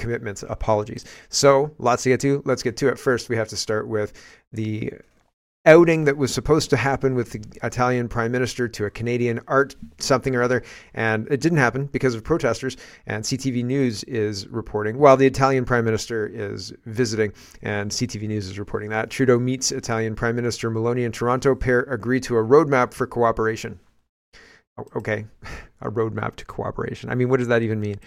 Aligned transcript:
commitments. 0.00 0.42
Apologies. 0.48 1.04
So 1.28 1.72
lots 1.78 2.02
to 2.02 2.08
get 2.08 2.20
to. 2.20 2.42
Let's 2.44 2.62
get 2.62 2.76
to 2.78 2.88
it. 2.88 2.98
First, 2.98 3.28
we 3.28 3.36
have 3.36 3.48
to 3.48 3.56
start 3.56 3.86
with 3.86 4.12
the 4.52 4.92
outing 5.66 6.04
that 6.04 6.16
was 6.16 6.32
supposed 6.32 6.70
to 6.70 6.76
happen 6.76 7.14
with 7.14 7.32
the 7.32 7.40
Italian 7.62 8.08
prime 8.08 8.32
minister 8.32 8.66
to 8.66 8.86
a 8.86 8.90
Canadian 8.90 9.40
art 9.46 9.76
something 9.98 10.34
or 10.34 10.42
other, 10.42 10.62
and 10.94 11.28
it 11.30 11.40
didn't 11.40 11.58
happen 11.58 11.86
because 11.86 12.14
of 12.14 12.24
protesters. 12.24 12.76
And 13.06 13.22
CTV 13.22 13.64
News 13.64 14.02
is 14.04 14.48
reporting, 14.48 14.98
while 14.98 15.16
the 15.16 15.26
Italian 15.26 15.64
prime 15.64 15.84
minister 15.84 16.26
is 16.26 16.72
visiting, 16.86 17.32
and 17.62 17.90
CTV 17.90 18.26
News 18.28 18.48
is 18.48 18.58
reporting 18.58 18.90
that 18.90 19.10
Trudeau 19.10 19.38
meets 19.38 19.70
Italian 19.70 20.14
Prime 20.14 20.36
Minister 20.36 20.70
Meloni 20.70 21.04
in 21.04 21.12
Toronto. 21.12 21.54
Pair 21.54 21.80
agree 21.82 22.20
to 22.20 22.36
a 22.36 22.44
roadmap 22.44 22.94
for 22.94 23.06
cooperation. 23.06 23.78
Oh, 24.78 24.86
okay, 24.96 25.26
a 25.82 25.90
roadmap 25.90 26.36
to 26.36 26.44
cooperation. 26.46 27.10
I 27.10 27.14
mean, 27.14 27.28
what 27.28 27.38
does 27.38 27.48
that 27.48 27.62
even 27.62 27.80
mean? 27.80 28.00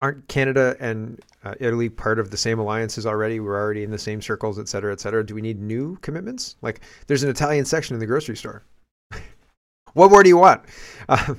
Aren't 0.00 0.28
Canada 0.28 0.76
and 0.78 1.20
uh, 1.44 1.54
Italy 1.58 1.88
part 1.88 2.18
of 2.18 2.30
the 2.30 2.36
same 2.36 2.58
alliances 2.58 3.04
already? 3.04 3.40
We're 3.40 3.60
already 3.60 3.82
in 3.82 3.90
the 3.90 3.98
same 3.98 4.22
circles, 4.22 4.58
et 4.58 4.68
cetera, 4.68 4.92
et 4.92 5.00
cetera. 5.00 5.24
Do 5.24 5.34
we 5.34 5.42
need 5.42 5.60
new 5.60 5.96
commitments? 6.02 6.56
Like, 6.62 6.82
there's 7.08 7.24
an 7.24 7.30
Italian 7.30 7.64
section 7.64 7.94
in 7.94 8.00
the 8.00 8.06
grocery 8.06 8.36
store. 8.36 8.62
what 9.94 10.10
more 10.10 10.22
do 10.22 10.28
you 10.28 10.38
want? 10.38 10.62
Uh, 11.08 11.34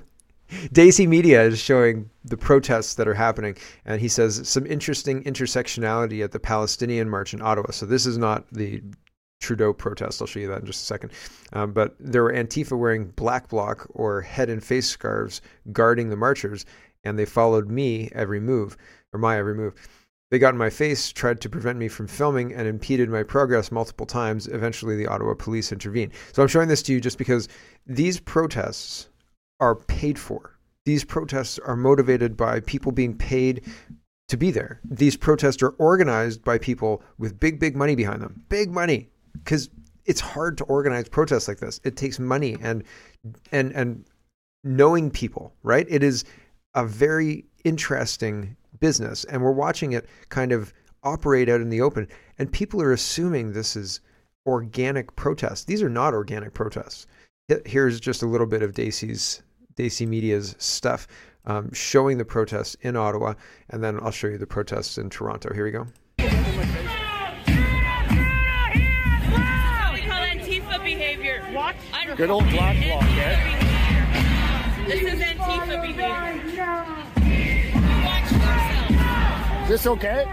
Dacey 0.73 1.07
Media 1.07 1.43
is 1.43 1.59
showing 1.59 2.09
the 2.25 2.35
protests 2.35 2.95
that 2.95 3.07
are 3.07 3.13
happening, 3.13 3.55
and 3.85 4.01
he 4.01 4.07
says 4.07 4.47
some 4.47 4.65
interesting 4.65 5.23
intersectionality 5.23 6.23
at 6.23 6.31
the 6.31 6.39
Palestinian 6.39 7.09
march 7.09 7.33
in 7.33 7.41
Ottawa. 7.41 7.71
So 7.71 7.85
this 7.85 8.05
is 8.05 8.17
not 8.17 8.45
the 8.51 8.81
Trudeau 9.39 9.71
protest. 9.71 10.21
I'll 10.21 10.27
show 10.27 10.39
you 10.39 10.47
that 10.49 10.61
in 10.61 10.65
just 10.65 10.81
a 10.81 10.85
second. 10.85 11.11
Um, 11.53 11.71
but 11.71 11.95
there 11.99 12.23
were 12.23 12.33
Antifa 12.33 12.77
wearing 12.77 13.05
black 13.11 13.47
bloc 13.47 13.87
or 13.91 14.21
head 14.21 14.49
and 14.49 14.61
face 14.61 14.89
scarves 14.89 15.41
guarding 15.71 16.09
the 16.09 16.17
marchers, 16.17 16.65
and 17.03 17.17
they 17.17 17.25
followed 17.25 17.69
me 17.69 18.09
every 18.13 18.39
move, 18.39 18.77
or 19.13 19.19
my 19.19 19.37
every 19.37 19.55
move. 19.55 19.73
They 20.31 20.37
got 20.37 20.53
in 20.53 20.59
my 20.59 20.69
face, 20.69 21.11
tried 21.11 21.41
to 21.41 21.49
prevent 21.49 21.79
me 21.79 21.87
from 21.87 22.07
filming, 22.07 22.53
and 22.53 22.67
impeded 22.67 23.09
my 23.09 23.23
progress 23.23 23.71
multiple 23.71 24.05
times. 24.05 24.47
Eventually, 24.47 24.95
the 24.95 25.07
Ottawa 25.07 25.33
police 25.33 25.71
intervened. 25.71 26.13
So 26.33 26.43
I'm 26.43 26.47
showing 26.47 26.67
this 26.67 26.83
to 26.83 26.93
you 26.93 27.01
just 27.01 27.17
because 27.17 27.47
these 27.87 28.19
protests 28.19 29.09
are 29.59 29.75
paid 29.75 30.19
for. 30.19 30.57
These 30.85 31.03
protests 31.03 31.59
are 31.59 31.75
motivated 31.75 32.37
by 32.37 32.59
people 32.61 32.91
being 32.91 33.17
paid 33.17 33.65
to 34.27 34.37
be 34.37 34.51
there. 34.51 34.79
These 34.83 35.17
protests 35.17 35.63
are 35.63 35.75
organized 35.79 36.43
by 36.43 36.59
people 36.59 37.01
with 37.17 37.39
big, 37.39 37.59
big 37.59 37.75
money 37.75 37.95
behind 37.95 38.21
them. 38.21 38.43
Big 38.49 38.71
money. 38.71 39.09
Because 39.33 39.69
it's 40.05 40.21
hard 40.21 40.57
to 40.59 40.63
organize 40.65 41.09
protests 41.09 41.47
like 41.47 41.59
this. 41.59 41.79
It 41.83 41.95
takes 41.95 42.19
money 42.19 42.57
and 42.61 42.83
and 43.51 43.71
and 43.73 44.05
knowing 44.63 45.11
people, 45.11 45.53
right? 45.63 45.85
It 45.89 46.03
is 46.03 46.25
a 46.75 46.85
very 46.85 47.45
interesting 47.63 48.55
business, 48.79 49.23
and 49.25 49.41
we're 49.41 49.51
watching 49.51 49.93
it 49.93 50.07
kind 50.29 50.51
of 50.51 50.73
operate 51.03 51.49
out 51.49 51.61
in 51.61 51.69
the 51.69 51.81
open. 51.81 52.07
And 52.37 52.51
people 52.51 52.81
are 52.81 52.93
assuming 52.93 53.51
this 53.51 53.75
is 53.75 54.01
organic 54.45 55.15
protests. 55.15 55.65
These 55.65 55.83
are 55.83 55.89
not 55.89 56.13
organic 56.13 56.53
protests. 56.53 57.07
Here's 57.65 57.99
just 57.99 58.21
a 58.21 58.27
little 58.27 58.47
bit 58.47 58.61
of 58.61 58.73
Dacey's 58.73 59.41
Dacey 59.75 60.05
Media's 60.05 60.55
stuff 60.59 61.07
um, 61.45 61.71
showing 61.73 62.17
the 62.17 62.25
protests 62.25 62.75
in 62.81 62.95
Ottawa, 62.95 63.33
and 63.69 63.83
then 63.83 63.99
I'll 64.01 64.11
show 64.11 64.27
you 64.27 64.37
the 64.37 64.47
protests 64.47 64.97
in 64.97 65.09
Toronto. 65.09 65.53
Here 65.53 65.65
we 65.65 65.71
go. 65.71 65.87
Good 72.15 72.29
old 72.29 72.49
black 72.49 72.75
bloc, 72.83 73.03
eh? 73.03 74.85
This 74.87 75.01
is 75.01 75.19
Antifa 75.19 75.81
behavior. 75.81 76.38
This 79.69 79.85
okay? 79.85 80.25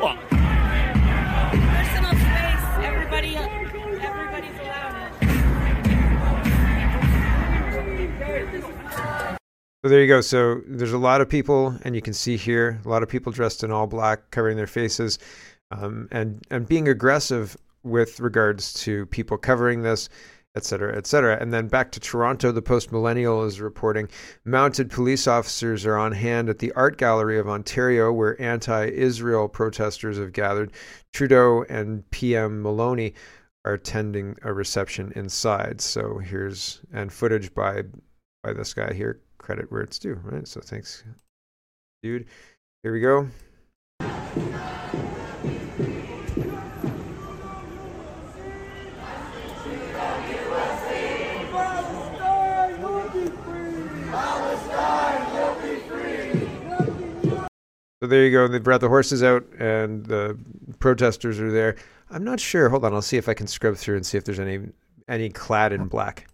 What? 0.00 0.16
Personal 0.30 2.12
space. 2.12 2.64
Everybody, 2.82 3.36
everybody's 3.36 4.58
allowed 4.58 4.96
it. 4.96 5.12
So 9.82 9.88
there 9.90 10.00
you 10.00 10.08
go. 10.08 10.22
So 10.22 10.62
there's 10.66 10.94
a 10.94 10.98
lot 10.98 11.20
of 11.20 11.28
people, 11.28 11.76
and 11.82 11.94
you 11.94 12.00
can 12.00 12.14
see 12.14 12.38
here 12.38 12.80
a 12.86 12.88
lot 12.88 13.02
of 13.02 13.10
people 13.10 13.32
dressed 13.32 13.62
in 13.62 13.70
all 13.70 13.86
black, 13.86 14.30
covering 14.30 14.56
their 14.56 14.66
faces, 14.66 15.18
um, 15.70 16.08
and 16.10 16.42
and 16.50 16.66
being 16.66 16.88
aggressive 16.88 17.54
with 17.82 18.18
regards 18.18 18.72
to 18.84 19.04
people 19.06 19.36
covering 19.36 19.82
this 19.82 20.08
et 20.56 20.64
cetera, 20.64 20.96
et 20.96 21.06
cetera. 21.06 21.38
And 21.40 21.52
then 21.52 21.68
back 21.68 21.92
to 21.92 22.00
Toronto, 22.00 22.50
the 22.52 22.62
Post 22.62 22.90
Millennial 22.90 23.44
is 23.44 23.60
reporting 23.60 24.08
mounted 24.44 24.90
police 24.90 25.26
officers 25.26 25.86
are 25.86 25.96
on 25.96 26.12
hand 26.12 26.48
at 26.48 26.58
the 26.58 26.72
Art 26.72 26.98
Gallery 26.98 27.38
of 27.38 27.48
Ontario, 27.48 28.12
where 28.12 28.40
anti 28.40 28.86
Israel 28.86 29.48
protesters 29.48 30.18
have 30.18 30.32
gathered. 30.32 30.72
Trudeau 31.12 31.64
and 31.68 32.08
PM 32.10 32.62
Meloni 32.62 33.14
are 33.64 33.74
attending 33.74 34.36
a 34.42 34.52
reception 34.52 35.12
inside. 35.14 35.80
So 35.80 36.18
here's 36.18 36.80
and 36.92 37.12
footage 37.12 37.54
by 37.54 37.84
by 38.42 38.52
this 38.52 38.74
guy 38.74 38.92
here. 38.92 39.20
Credit 39.38 39.70
where 39.70 39.82
it's 39.82 39.98
due, 39.98 40.20
right? 40.24 40.46
So 40.46 40.60
thanks, 40.60 41.04
dude. 42.02 42.26
Here 42.82 42.92
we 42.92 43.00
go. 43.00 43.28
So 58.02 58.06
there 58.06 58.24
you 58.24 58.32
go. 58.32 58.48
They 58.48 58.58
brought 58.58 58.80
the 58.80 58.88
horses 58.88 59.22
out, 59.22 59.44
and 59.58 60.06
the 60.06 60.38
protesters 60.78 61.38
are 61.38 61.52
there. 61.52 61.76
I'm 62.10 62.24
not 62.24 62.40
sure. 62.40 62.70
Hold 62.70 62.84
on, 62.84 62.94
I'll 62.94 63.02
see 63.02 63.18
if 63.18 63.28
I 63.28 63.34
can 63.34 63.46
scrub 63.46 63.76
through 63.76 63.96
and 63.96 64.06
see 64.06 64.16
if 64.16 64.24
there's 64.24 64.40
any 64.40 64.60
any 65.06 65.28
clad 65.28 65.72
in 65.72 65.86
black. 65.86 66.26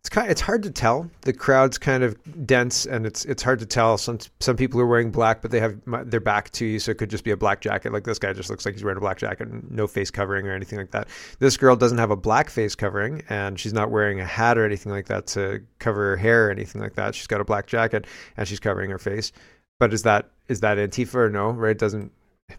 It's 0.00 0.08
kind. 0.08 0.28
It's 0.28 0.40
hard 0.40 0.64
to 0.64 0.70
tell. 0.72 1.08
The 1.22 1.32
crowd's 1.32 1.78
kind 1.78 2.02
of 2.02 2.16
dense, 2.46 2.84
and 2.84 3.06
it's 3.06 3.24
it's 3.26 3.44
hard 3.44 3.60
to 3.60 3.66
tell. 3.66 3.96
Some 3.96 4.18
some 4.40 4.56
people 4.56 4.80
are 4.80 4.86
wearing 4.86 5.12
black, 5.12 5.40
but 5.40 5.52
they 5.52 5.60
have 5.60 5.80
their 6.04 6.20
back 6.20 6.50
to 6.50 6.66
you, 6.66 6.80
so 6.80 6.90
it 6.90 6.98
could 6.98 7.10
just 7.10 7.22
be 7.22 7.30
a 7.30 7.36
black 7.36 7.60
jacket. 7.60 7.92
Like 7.92 8.02
this 8.02 8.18
guy 8.18 8.32
just 8.32 8.50
looks 8.50 8.66
like 8.66 8.74
he's 8.74 8.82
wearing 8.82 8.98
a 8.98 9.00
black 9.00 9.18
jacket, 9.18 9.46
and 9.46 9.70
no 9.70 9.86
face 9.86 10.10
covering 10.10 10.48
or 10.48 10.52
anything 10.52 10.80
like 10.80 10.90
that. 10.90 11.06
This 11.38 11.56
girl 11.56 11.76
doesn't 11.76 11.98
have 11.98 12.10
a 12.10 12.16
black 12.16 12.50
face 12.50 12.74
covering, 12.74 13.22
and 13.28 13.58
she's 13.58 13.72
not 13.72 13.92
wearing 13.92 14.20
a 14.20 14.26
hat 14.26 14.58
or 14.58 14.64
anything 14.64 14.90
like 14.90 15.06
that 15.06 15.28
to 15.28 15.62
cover 15.78 16.10
her 16.10 16.16
hair 16.16 16.48
or 16.48 16.50
anything 16.50 16.80
like 16.80 16.94
that. 16.94 17.14
She's 17.14 17.28
got 17.28 17.40
a 17.40 17.44
black 17.44 17.68
jacket, 17.68 18.06
and 18.36 18.48
she's 18.48 18.60
covering 18.60 18.90
her 18.90 18.98
face. 18.98 19.30
But 19.78 19.92
is 19.92 20.02
that 20.02 20.30
is 20.48 20.60
that 20.60 20.78
Antifa 20.78 21.14
or 21.14 21.30
no? 21.30 21.50
Right? 21.50 21.72
It 21.72 21.78
doesn't. 21.78 22.12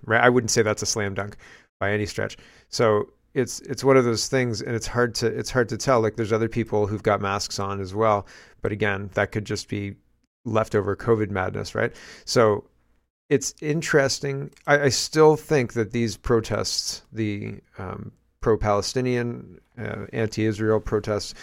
Right? 0.05 0.22
I 0.22 0.29
wouldn't 0.29 0.51
say 0.51 0.61
that's 0.61 0.81
a 0.81 0.85
slam 0.85 1.13
dunk 1.13 1.38
by 1.79 1.91
any 1.91 2.05
stretch. 2.05 2.38
So 2.69 3.09
it's 3.33 3.59
it's 3.61 3.83
one 3.83 3.97
of 3.97 4.05
those 4.05 4.28
things, 4.28 4.61
and 4.61 4.75
it's 4.75 4.88
hard 4.88 5.16
to 5.16 5.28
it's 5.28 5.51
hard 5.51 5.69
to 5.69 5.78
tell. 5.78 6.01
Like 6.01 6.16
there's 6.16 6.33
other 6.33 6.50
people 6.50 6.88
who've 6.88 7.03
got 7.03 7.22
masks 7.22 7.59
on 7.59 7.79
as 7.79 7.94
well, 7.94 8.28
but 8.61 8.72
again, 8.72 9.09
that 9.13 9.31
could 9.31 9.45
just 9.45 9.69
be 9.69 9.95
leftover 10.45 10.95
COVID 10.95 11.29
madness, 11.29 11.75
right? 11.75 11.94
So 12.25 12.63
it's 13.29 13.53
interesting. 13.61 14.51
I, 14.66 14.84
I 14.84 14.89
still 14.89 15.35
think 15.35 15.73
that 15.73 15.91
these 15.91 16.17
protests, 16.17 17.03
the 17.11 17.59
um, 17.78 18.11
pro-Palestinian, 18.41 19.59
uh, 19.78 20.05
anti-Israel 20.13 20.79
protests, 20.79 21.34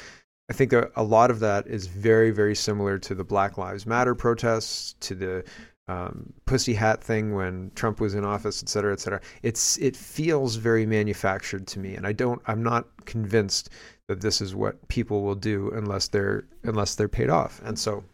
I 0.51 0.53
think 0.53 0.73
a, 0.73 0.91
a, 0.95 1.03
lot 1.03 1.31
of 1.31 1.41
that 1.41 1.67
is 1.67 1.87
very, 1.87 2.31
very 2.31 2.55
similar 2.55 2.99
to 2.99 3.15
the 3.15 3.25
Black 3.25 3.57
Lives 3.57 3.87
Matter 3.87 4.15
protests, 4.15 4.95
to 5.01 5.15
the 5.15 5.45
um, 5.89 6.33
pussy 6.47 6.75
hat 6.75 7.03
thing 7.03 7.35
when 7.35 7.71
Trump 7.75 8.01
was 8.01 8.15
in 8.15 8.25
office, 8.25 8.63
et 8.63 8.69
cetera, 8.69 8.93
et 8.93 9.01
cetera. 9.01 9.21
It's 9.43 9.79
it 9.79 9.97
feels 9.97 10.57
very 10.57 10.87
manufactured 10.87 11.67
to 11.69 11.79
me, 11.79 11.95
and 11.95 12.07
I 12.07 12.13
don't. 12.13 12.43
I'm 12.47 12.63
not 12.63 13.07
convinced 13.07 13.71
that 14.09 14.21
this 14.21 14.41
is 14.41 14.55
what 14.55 14.87
people 14.89 15.23
will 15.23 15.35
do 15.35 15.71
unless 15.71 16.09
they're 16.09 16.45
unless 16.63 16.95
they're 16.95 17.09
paid 17.09 17.31
off. 17.31 17.61
And 17.65 17.79
so 17.79 18.05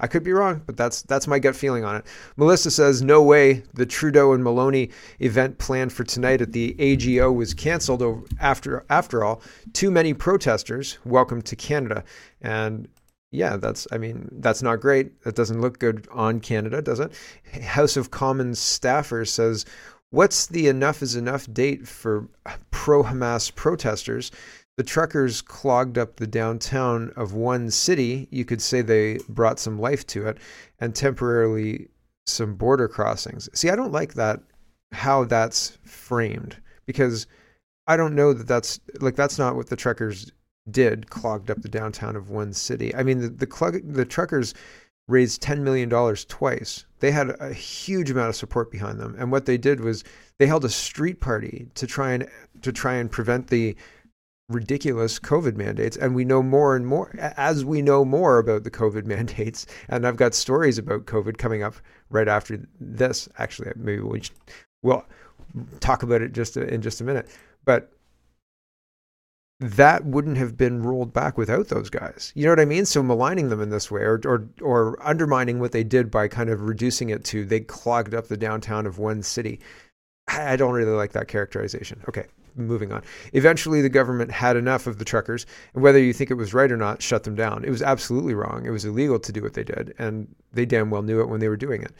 I 0.00 0.06
could 0.06 0.22
be 0.22 0.32
wrong, 0.32 0.62
but 0.66 0.76
that's 0.76 1.02
that's 1.02 1.26
my 1.26 1.38
gut 1.38 1.56
feeling 1.56 1.84
on 1.84 1.96
it. 1.96 2.06
Melissa 2.36 2.70
says, 2.70 3.02
"No 3.02 3.22
way. 3.22 3.64
The 3.74 3.86
Trudeau 3.86 4.32
and 4.32 4.44
Meloni 4.44 4.92
event 5.18 5.58
planned 5.58 5.92
for 5.92 6.04
tonight 6.04 6.40
at 6.40 6.52
the 6.52 6.76
AGO 6.78 7.32
was 7.32 7.54
canceled 7.54 8.02
after 8.40 8.84
after 8.88 9.24
all. 9.24 9.42
Too 9.72 9.90
many 9.90 10.14
protesters. 10.14 10.98
Welcome 11.04 11.42
to 11.42 11.56
Canada." 11.56 12.04
And 12.40 12.88
yeah, 13.30 13.56
that's 13.56 13.86
I 13.92 13.98
mean 13.98 14.28
that's 14.32 14.62
not 14.62 14.80
great. 14.80 15.22
That 15.22 15.34
doesn't 15.34 15.60
look 15.60 15.78
good 15.78 16.06
on 16.12 16.40
Canada, 16.40 16.80
does 16.80 17.00
it? 17.00 17.12
House 17.62 17.96
of 17.96 18.10
Commons 18.10 18.58
staffer 18.58 19.24
says, 19.24 19.64
"What's 20.10 20.46
the 20.46 20.68
enough 20.68 21.02
is 21.02 21.16
enough 21.16 21.52
date 21.52 21.88
for 21.88 22.28
pro-Hamas 22.70 23.54
protesters?" 23.54 24.30
The 24.78 24.84
truckers 24.84 25.42
clogged 25.42 25.98
up 25.98 26.16
the 26.16 26.26
downtown 26.26 27.12
of 27.16 27.34
one 27.34 27.68
city. 27.68 28.28
You 28.30 28.44
could 28.44 28.62
say 28.62 28.80
they 28.80 29.18
brought 29.28 29.58
some 29.58 29.80
life 29.80 30.06
to 30.06 30.28
it 30.28 30.38
and 30.78 30.94
temporarily 30.94 31.88
some 32.26 32.54
border 32.54 32.86
crossings. 32.86 33.48
See, 33.54 33.70
I 33.70 33.76
don't 33.76 33.90
like 33.90 34.14
that, 34.14 34.40
how 34.92 35.24
that's 35.24 35.78
framed, 35.82 36.58
because 36.86 37.26
I 37.88 37.96
don't 37.96 38.14
know 38.14 38.32
that 38.32 38.46
that's 38.46 38.78
like, 39.00 39.16
that's 39.16 39.36
not 39.36 39.56
what 39.56 39.68
the 39.68 39.74
truckers 39.74 40.30
did, 40.70 41.10
clogged 41.10 41.50
up 41.50 41.60
the 41.60 41.68
downtown 41.68 42.14
of 42.14 42.30
one 42.30 42.52
city. 42.52 42.94
I 42.94 43.02
mean, 43.02 43.18
the, 43.18 43.30
the, 43.30 43.82
the 43.84 44.04
truckers 44.04 44.54
raised 45.08 45.42
$10 45.42 45.58
million 45.58 45.90
twice. 46.28 46.84
They 47.00 47.10
had 47.10 47.34
a 47.40 47.52
huge 47.52 48.12
amount 48.12 48.28
of 48.28 48.36
support 48.36 48.70
behind 48.70 49.00
them. 49.00 49.16
And 49.18 49.32
what 49.32 49.46
they 49.46 49.58
did 49.58 49.80
was 49.80 50.04
they 50.38 50.46
held 50.46 50.64
a 50.64 50.68
street 50.68 51.20
party 51.20 51.66
to 51.74 51.86
try 51.86 52.12
and 52.12 52.28
to 52.62 52.72
try 52.72 52.94
and 52.94 53.10
prevent 53.10 53.48
the 53.48 53.74
ridiculous 54.48 55.18
COVID 55.18 55.56
mandates. 55.56 55.96
And 55.96 56.14
we 56.14 56.24
know 56.24 56.42
more 56.42 56.74
and 56.74 56.86
more 56.86 57.14
as 57.18 57.64
we 57.64 57.82
know 57.82 58.04
more 58.04 58.38
about 58.38 58.64
the 58.64 58.70
COVID 58.70 59.04
mandates. 59.06 59.66
And 59.88 60.06
I've 60.06 60.16
got 60.16 60.34
stories 60.34 60.78
about 60.78 61.06
COVID 61.06 61.38
coming 61.38 61.62
up 61.62 61.76
right 62.10 62.28
after 62.28 62.66
this. 62.80 63.28
Actually, 63.38 63.72
maybe 63.76 64.02
we 64.02 64.22
should, 64.22 64.36
we'll 64.82 65.04
talk 65.80 66.02
about 66.02 66.22
it 66.22 66.32
just 66.32 66.56
in 66.56 66.82
just 66.82 67.00
a 67.00 67.04
minute. 67.04 67.28
But 67.64 67.92
that 69.60 70.04
wouldn't 70.04 70.36
have 70.36 70.56
been 70.56 70.82
rolled 70.82 71.12
back 71.12 71.36
without 71.36 71.68
those 71.68 71.90
guys. 71.90 72.32
You 72.36 72.44
know 72.44 72.52
what 72.52 72.60
I 72.60 72.64
mean? 72.64 72.84
So 72.84 73.02
maligning 73.02 73.48
them 73.48 73.60
in 73.60 73.70
this 73.70 73.90
way 73.90 74.02
or, 74.02 74.20
or, 74.24 74.48
or 74.62 75.06
undermining 75.06 75.58
what 75.58 75.72
they 75.72 75.82
did 75.82 76.10
by 76.10 76.28
kind 76.28 76.48
of 76.48 76.62
reducing 76.62 77.10
it 77.10 77.24
to 77.24 77.44
they 77.44 77.60
clogged 77.60 78.14
up 78.14 78.28
the 78.28 78.36
downtown 78.36 78.86
of 78.86 78.98
one 78.98 79.22
city. 79.22 79.60
I 80.28 80.56
don't 80.56 80.74
really 80.74 80.92
like 80.92 81.12
that 81.12 81.26
characterization. 81.26 82.02
Okay, 82.08 82.26
moving 82.58 82.92
on. 82.92 83.02
Eventually, 83.32 83.80
the 83.80 83.88
government 83.88 84.30
had 84.30 84.56
enough 84.56 84.86
of 84.86 84.98
the 84.98 85.04
truckers, 85.04 85.46
and 85.74 85.82
whether 85.82 85.98
you 85.98 86.12
think 86.12 86.30
it 86.30 86.34
was 86.34 86.54
right 86.54 86.70
or 86.70 86.76
not, 86.76 87.02
shut 87.02 87.24
them 87.24 87.34
down. 87.34 87.64
It 87.64 87.70
was 87.70 87.82
absolutely 87.82 88.34
wrong. 88.34 88.66
It 88.66 88.70
was 88.70 88.84
illegal 88.84 89.18
to 89.18 89.32
do 89.32 89.42
what 89.42 89.54
they 89.54 89.64
did, 89.64 89.94
and 89.98 90.28
they 90.52 90.66
damn 90.66 90.90
well 90.90 91.02
knew 91.02 91.20
it 91.20 91.28
when 91.28 91.40
they 91.40 91.48
were 91.48 91.56
doing 91.56 91.82
it. 91.82 91.92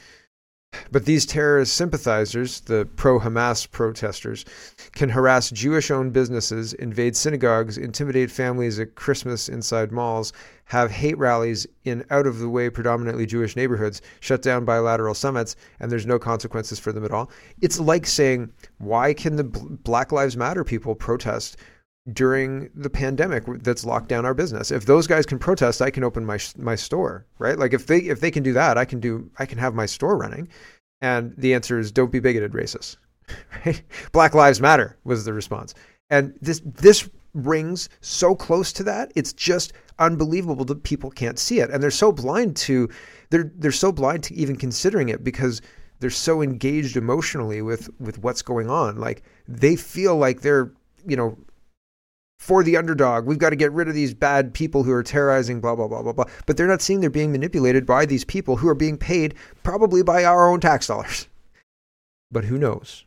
But 0.90 1.04
these 1.04 1.26
terrorist 1.26 1.74
sympathizers, 1.74 2.60
the 2.60 2.88
pro 2.96 3.20
Hamas 3.20 3.70
protesters, 3.70 4.44
can 4.92 5.10
harass 5.10 5.50
Jewish 5.50 5.90
owned 5.90 6.14
businesses, 6.14 6.72
invade 6.72 7.14
synagogues, 7.14 7.76
intimidate 7.76 8.30
families 8.30 8.78
at 8.78 8.94
Christmas 8.94 9.50
inside 9.50 9.92
malls, 9.92 10.32
have 10.64 10.90
hate 10.90 11.18
rallies 11.18 11.66
in 11.84 12.04
out 12.10 12.26
of 12.26 12.38
the 12.38 12.48
way, 12.48 12.70
predominantly 12.70 13.26
Jewish 13.26 13.54
neighborhoods, 13.54 14.00
shut 14.20 14.40
down 14.40 14.64
bilateral 14.64 15.14
summits, 15.14 15.56
and 15.80 15.92
there's 15.92 16.06
no 16.06 16.18
consequences 16.18 16.78
for 16.78 16.92
them 16.92 17.04
at 17.04 17.12
all. 17.12 17.30
It's 17.60 17.78
like 17.78 18.06
saying, 18.06 18.50
why 18.78 19.12
can 19.12 19.36
the 19.36 19.44
Black 19.44 20.10
Lives 20.10 20.36
Matter 20.36 20.64
people 20.64 20.94
protest 20.94 21.58
during 22.12 22.70
the 22.75 22.90
pandemic 22.90 23.44
that's 23.62 23.84
locked 23.84 24.08
down 24.08 24.25
our 24.25 24.34
business. 24.34 24.70
If 24.70 24.87
those 24.87 25.06
guys 25.06 25.26
can 25.26 25.38
protest, 25.38 25.82
I 25.82 25.90
can 25.90 26.05
open 26.05 26.25
my 26.25 26.38
my 26.56 26.75
store, 26.75 27.26
right? 27.38 27.58
Like 27.58 27.72
if 27.72 27.87
they 27.87 27.99
if 27.99 28.20
they 28.20 28.31
can 28.31 28.43
do 28.43 28.52
that, 28.55 28.78
I 28.78 28.84
can 28.84 29.00
do 29.00 29.31
I 29.38 29.46
can 29.46 29.58
have 29.58 29.75
my 29.75 29.87
store 29.87 30.16
running. 30.16 30.49
And 31.00 31.34
the 31.37 31.55
answer 31.55 31.78
is 31.78 31.93
don't 31.93 32.12
be 32.12 32.20
bigoted 32.20 32.52
racist. 32.52 32.96
Right? 33.66 33.82
Black 34.12 34.34
lives 34.34 34.58
matter 34.58 34.96
was 35.05 35.26
the 35.26 35.34
response. 35.34 35.75
And 36.08 36.32
this 36.40 36.62
this 36.64 37.10
rings 37.34 37.88
so 38.00 38.34
close 38.34 38.72
to 38.72 38.82
that. 38.84 39.12
It's 39.14 39.34
just 39.34 39.75
unbelievable 39.99 40.64
that 40.64 40.82
people 40.82 41.11
can't 41.11 41.38
see 41.38 41.61
it. 41.61 41.70
And 41.70 41.82
they're 41.82 41.90
so 41.90 42.11
blind 42.11 42.56
to 42.56 42.88
they're 43.31 43.52
they're 43.56 43.72
so 43.72 43.93
blind 43.93 44.22
to 44.25 44.34
even 44.34 44.56
considering 44.56 45.08
it 45.11 45.22
because 45.22 45.61
they're 46.00 46.11
so 46.11 46.43
engaged 46.43 46.96
emotionally 46.96 47.61
with 47.62 47.90
with 48.00 48.19
what's 48.20 48.43
going 48.43 48.70
on. 48.70 48.96
Like 48.96 49.22
they 49.46 49.76
feel 49.76 50.16
like 50.16 50.40
they're, 50.40 50.72
you 51.06 51.16
know, 51.16 51.37
for 52.38 52.62
the 52.62 52.76
underdog. 52.76 53.26
We've 53.26 53.38
got 53.38 53.50
to 53.50 53.56
get 53.56 53.73
rid 53.73 53.88
of 53.88 53.94
these 53.94 54.14
bad 54.14 54.55
people 54.55 54.85
who 54.85 54.93
are 54.93 55.02
terrorizing, 55.02 55.61
blah, 55.61 55.75
blah, 55.75 55.88
blah, 55.88 56.02
blah, 56.02 56.12
blah. 56.12 56.25
But 56.46 56.56
they're 56.56 56.69
not 56.69 56.81
seeing 56.81 57.00
they're 57.00 57.11
being 57.11 57.32
manipulated 57.32 57.85
by 57.85 58.06
these 58.06 58.25
people 58.25 58.56
who 58.56 58.69
are 58.69 58.75
being 58.75 58.96
paid 58.96 59.35
probably 59.62 60.02
by 60.02 60.25
our 60.25 60.49
own 60.49 60.61
tax 60.61 60.87
dollars. 60.87 61.26
But 62.31 62.44
who 62.44 62.58
knows? 62.58 63.06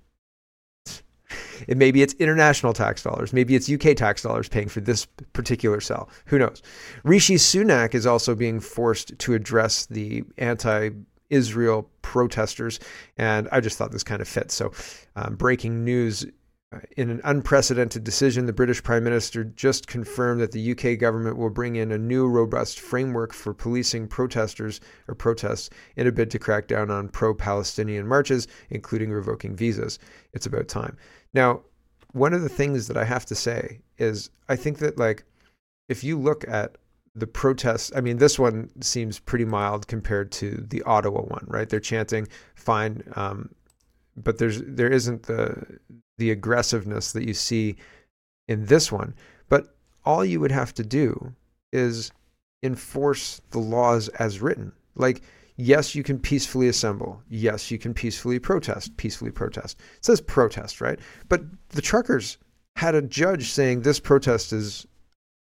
It 1.68 1.78
maybe 1.78 2.02
it's 2.02 2.16
international 2.16 2.74
tax 2.74 3.04
dollars, 3.04 3.34
maybe 3.34 3.56
it's 3.56 3.72
UK 3.72 3.96
tax 3.96 4.24
dollars 4.24 4.50
paying 4.50 4.68
for 4.68 4.82
this 4.82 5.06
particular 5.34 5.80
cell. 5.80 6.10
Who 6.26 6.40
knows? 6.40 6.64
Rishi 7.04 7.36
Sunak 7.36 7.94
is 7.94 8.08
also 8.08 8.34
being 8.34 8.60
forced 8.60 9.18
to 9.20 9.36
address 9.36 9.86
the 9.86 10.24
anti 10.40 10.90
Israel 11.30 11.88
protesters, 12.02 12.80
and 13.18 13.48
I 13.52 13.62
just 13.62 13.78
thought 13.78 13.92
this 13.92 14.04
kind 14.04 14.24
of 14.24 14.28
fits. 14.28 14.56
So, 14.56 14.72
um, 15.16 15.36
breaking 15.36 15.86
news 15.86 16.26
in 16.96 17.10
an 17.10 17.20
unprecedented 17.24 18.04
decision, 18.04 18.46
the 18.46 18.54
British 18.54 18.82
Prime 18.82 19.04
Minister 19.04 19.44
just 19.44 19.88
confirmed 19.88 20.40
that 20.40 20.54
the 20.54 20.72
UK 20.72 20.98
government 20.98 21.38
will 21.38 21.50
bring 21.50 21.76
in 21.76 21.92
a 21.92 21.98
new 21.98 22.28
robust 22.28 22.80
framework 22.80 23.34
for 23.34 23.54
policing 23.54 24.08
protesters 24.08 24.80
or 25.08 25.16
protests 25.16 25.70
in 25.98 26.08
a 26.08 26.12
bid 26.12 26.32
to 26.32 26.40
crack 26.40 26.68
down 26.68 26.90
on 26.90 27.10
pro 27.10 27.34
Palestinian 27.34 28.08
marches, 28.08 28.48
including 28.70 29.12
revoking 29.12 29.56
visas. 29.56 30.00
It's 30.34 30.46
about 30.46 30.70
time. 30.70 30.96
Now, 31.34 31.62
one 32.14 32.34
of 32.34 32.42
the 32.42 32.50
things 32.50 32.88
that 32.88 32.98
I 32.98 33.04
have 33.04 33.26
to 33.28 33.36
say 33.36 33.82
is 33.98 34.30
I 34.48 34.56
think 34.56 34.80
that, 34.80 34.98
like, 34.98 35.26
if 35.90 36.06
you 36.06 36.18
look 36.18 36.48
at 36.48 36.78
the 37.16 37.28
protests, 37.28 37.92
I 37.94 38.00
mean, 38.00 38.18
this 38.18 38.40
one 38.40 38.70
seems 38.82 39.20
pretty 39.20 39.44
mild 39.44 39.88
compared 39.88 40.32
to 40.34 40.66
the 40.70 40.82
Ottawa 40.84 41.22
one, 41.22 41.46
right? 41.48 41.68
They're 41.68 41.82
chanting, 41.82 42.30
fine. 42.56 43.04
Um, 43.18 43.50
but 44.24 44.38
there's 44.38 44.62
there 44.64 44.92
isn't 44.92 45.24
the 45.24 45.80
the 46.18 46.32
aggressiveness 46.32 47.14
that 47.14 47.28
you 47.28 47.34
see 47.34 47.76
in 48.48 48.66
this 48.66 48.92
one. 48.92 49.16
But 49.50 49.76
all 50.06 50.24
you 50.24 50.40
would 50.40 50.52
have 50.52 50.74
to 50.76 50.84
do 50.84 51.34
is 51.72 52.12
enforce 52.64 53.42
the 53.52 53.60
laws 53.60 54.08
as 54.10 54.42
written. 54.42 54.72
Like, 54.96 55.22
yes, 55.58 55.96
you 55.96 56.04
can 56.04 56.20
peacefully 56.20 56.68
assemble. 56.68 57.22
Yes, 57.30 57.72
you 57.72 57.78
can 57.78 57.94
peacefully 57.94 58.40
protest. 58.40 58.96
Peacefully 58.98 59.32
protest. 59.32 59.80
It 59.98 60.06
says 60.06 60.22
protest, 60.22 60.82
right? 60.82 61.00
But 61.30 61.42
the 61.70 61.82
truckers 61.82 62.38
had 62.76 62.96
a 62.96 63.02
judge 63.02 63.50
saying 63.50 63.82
this 63.82 64.00
protest 64.00 64.54
is 64.54 64.86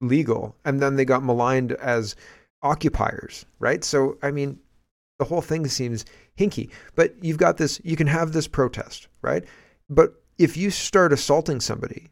legal, 0.02 0.56
and 0.66 0.80
then 0.80 0.96
they 0.96 1.06
got 1.06 1.24
maligned 1.24 1.72
as 1.74 2.16
occupiers, 2.62 3.46
right? 3.60 3.84
So, 3.84 4.18
I 4.22 4.32
mean, 4.32 4.60
the 5.18 5.26
whole 5.26 5.42
thing 5.42 5.68
seems 5.68 6.06
hinky. 6.38 6.70
But 6.96 7.16
you've 7.22 7.38
got 7.38 7.58
this, 7.58 7.82
you 7.84 7.96
can 7.96 8.08
have 8.08 8.32
this 8.32 8.48
protest, 8.48 9.08
right? 9.22 9.44
But 9.90 10.22
if 10.38 10.56
you 10.58 10.70
start 10.70 11.14
assaulting 11.14 11.60
somebody 11.60 12.10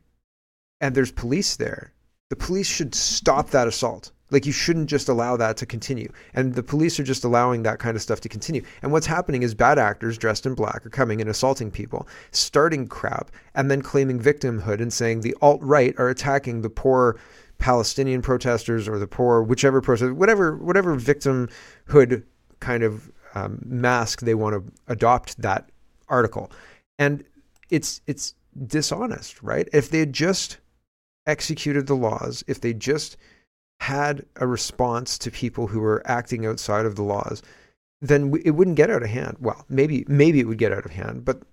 and 0.81 0.95
there's 0.95 1.11
police 1.11 1.55
there, 1.55 1.93
the 2.29 2.35
police 2.35 2.67
should 2.67 2.95
stop 2.95 3.51
that 3.51 3.67
assault. 3.67 4.11
Like 4.31 4.47
you 4.47 4.51
shouldn't 4.51 4.89
just 4.89 5.07
allow 5.07 5.37
that 5.37 5.55
to 5.57 5.67
continue. 5.67 6.11
And 6.33 6.55
the 6.55 6.63
police 6.63 6.99
are 6.99 7.03
just 7.03 7.23
allowing 7.23 7.61
that 7.63 7.77
kind 7.77 7.95
of 7.95 8.01
stuff 8.01 8.21
to 8.21 8.29
continue. 8.29 8.63
And 8.81 8.91
what's 8.91 9.05
happening 9.05 9.43
is 9.43 9.53
bad 9.53 9.77
actors 9.77 10.17
dressed 10.17 10.47
in 10.47 10.55
black 10.55 10.83
are 10.83 10.89
coming 10.89 11.21
and 11.21 11.29
assaulting 11.29 11.69
people, 11.69 12.07
starting 12.31 12.87
crap, 12.87 13.29
and 13.53 13.69
then 13.69 13.83
claiming 13.83 14.19
victimhood 14.19 14.81
and 14.81 14.91
saying 14.91 15.21
the 15.21 15.35
alt 15.41 15.61
right 15.61 15.93
are 15.99 16.09
attacking 16.09 16.61
the 16.61 16.71
poor 16.71 17.19
Palestinian 17.59 18.23
protesters 18.23 18.87
or 18.87 18.97
the 18.97 19.07
poor 19.07 19.43
whichever 19.43 19.79
protest, 19.79 20.13
whatever 20.13 20.57
whatever 20.57 20.97
victimhood 20.97 22.23
kind 22.65 22.83
of 22.83 23.11
um, 23.35 23.61
mask 23.63 24.21
they 24.21 24.33
want 24.33 24.53
to 24.55 24.73
adopt 24.87 25.39
that 25.41 25.69
article. 26.09 26.51
And 26.97 27.23
it's 27.69 28.01
it's 28.07 28.33
dishonest, 28.65 29.43
right? 29.43 29.67
If 29.71 29.89
they 29.89 29.99
had 29.99 30.13
just 30.13 30.57
executed 31.27 31.85
the 31.85 31.95
laws, 31.95 32.43
if 32.47 32.61
they 32.61 32.73
just 32.73 33.17
had 33.81 34.25
a 34.37 34.47
response 34.47 35.17
to 35.19 35.29
people 35.29 35.67
who 35.67 35.79
were 35.79 36.01
acting 36.05 36.45
outside 36.45 36.85
of 36.85 36.95
the 36.95 37.03
laws, 37.03 37.43
then 38.01 38.33
it 38.43 38.51
wouldn't 38.51 38.77
get 38.77 38.89
out 38.89 39.03
of 39.03 39.09
hand. 39.09 39.37
Well, 39.39 39.63
maybe 39.69 40.05
maybe 40.07 40.39
it 40.39 40.47
would 40.47 40.57
get 40.57 40.73
out 40.73 40.85
of 40.85 40.91
hand, 40.91 41.23
but 41.23 41.43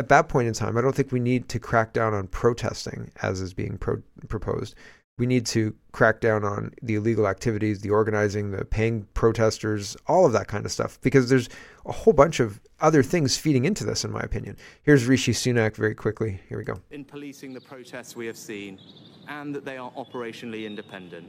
at 0.00 0.08
that 0.08 0.28
point 0.28 0.48
in 0.48 0.54
time, 0.54 0.76
I 0.76 0.80
don't 0.80 0.94
think 0.94 1.12
we 1.12 1.20
need 1.20 1.48
to 1.48 1.58
crack 1.58 1.92
down 1.92 2.14
on 2.14 2.28
protesting 2.28 3.10
as 3.22 3.40
is 3.40 3.54
being 3.54 3.78
pro- 3.78 4.02
proposed. 4.28 4.74
We 5.18 5.26
need 5.26 5.46
to 5.46 5.74
crack 5.90 6.20
down 6.20 6.44
on 6.44 6.72
the 6.80 6.94
illegal 6.94 7.26
activities, 7.26 7.80
the 7.80 7.90
organizing, 7.90 8.52
the 8.52 8.64
paying 8.64 9.06
protesters, 9.14 9.96
all 10.06 10.24
of 10.24 10.32
that 10.32 10.46
kind 10.46 10.64
of 10.64 10.70
stuff, 10.70 11.00
because 11.02 11.28
there's 11.28 11.48
a 11.86 11.92
whole 11.92 12.12
bunch 12.12 12.38
of 12.38 12.60
other 12.80 13.02
things 13.02 13.36
feeding 13.36 13.64
into 13.64 13.84
this, 13.84 14.04
in 14.04 14.12
my 14.12 14.20
opinion. 14.20 14.56
Here's 14.84 15.06
Rishi 15.06 15.32
Sunak 15.32 15.74
very 15.74 15.94
quickly. 15.96 16.40
Here 16.48 16.56
we 16.56 16.64
go. 16.64 16.80
In 16.92 17.04
policing 17.04 17.52
the 17.52 17.60
protests 17.60 18.14
we 18.14 18.26
have 18.26 18.38
seen, 18.38 18.78
and 19.26 19.52
that 19.54 19.64
they 19.64 19.76
are 19.76 19.90
operationally 19.92 20.64
independent. 20.64 21.28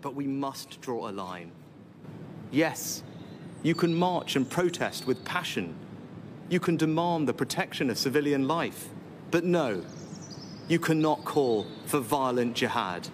But 0.00 0.14
we 0.14 0.26
must 0.26 0.80
draw 0.80 1.08
a 1.08 1.12
line. 1.12 1.52
Yes, 2.50 3.02
you 3.62 3.74
can 3.74 3.94
march 3.94 4.36
and 4.36 4.48
protest 4.48 5.06
with 5.06 5.22
passion. 5.24 5.74
You 6.48 6.60
can 6.60 6.76
demand 6.76 7.28
the 7.28 7.34
protection 7.34 7.90
of 7.90 7.98
civilian 7.98 8.48
life. 8.48 8.88
But 9.30 9.44
no, 9.44 9.84
you 10.68 10.78
cannot 10.78 11.24
call 11.24 11.66
for 11.86 12.00
violent 12.00 12.54
jihad. 12.56 13.08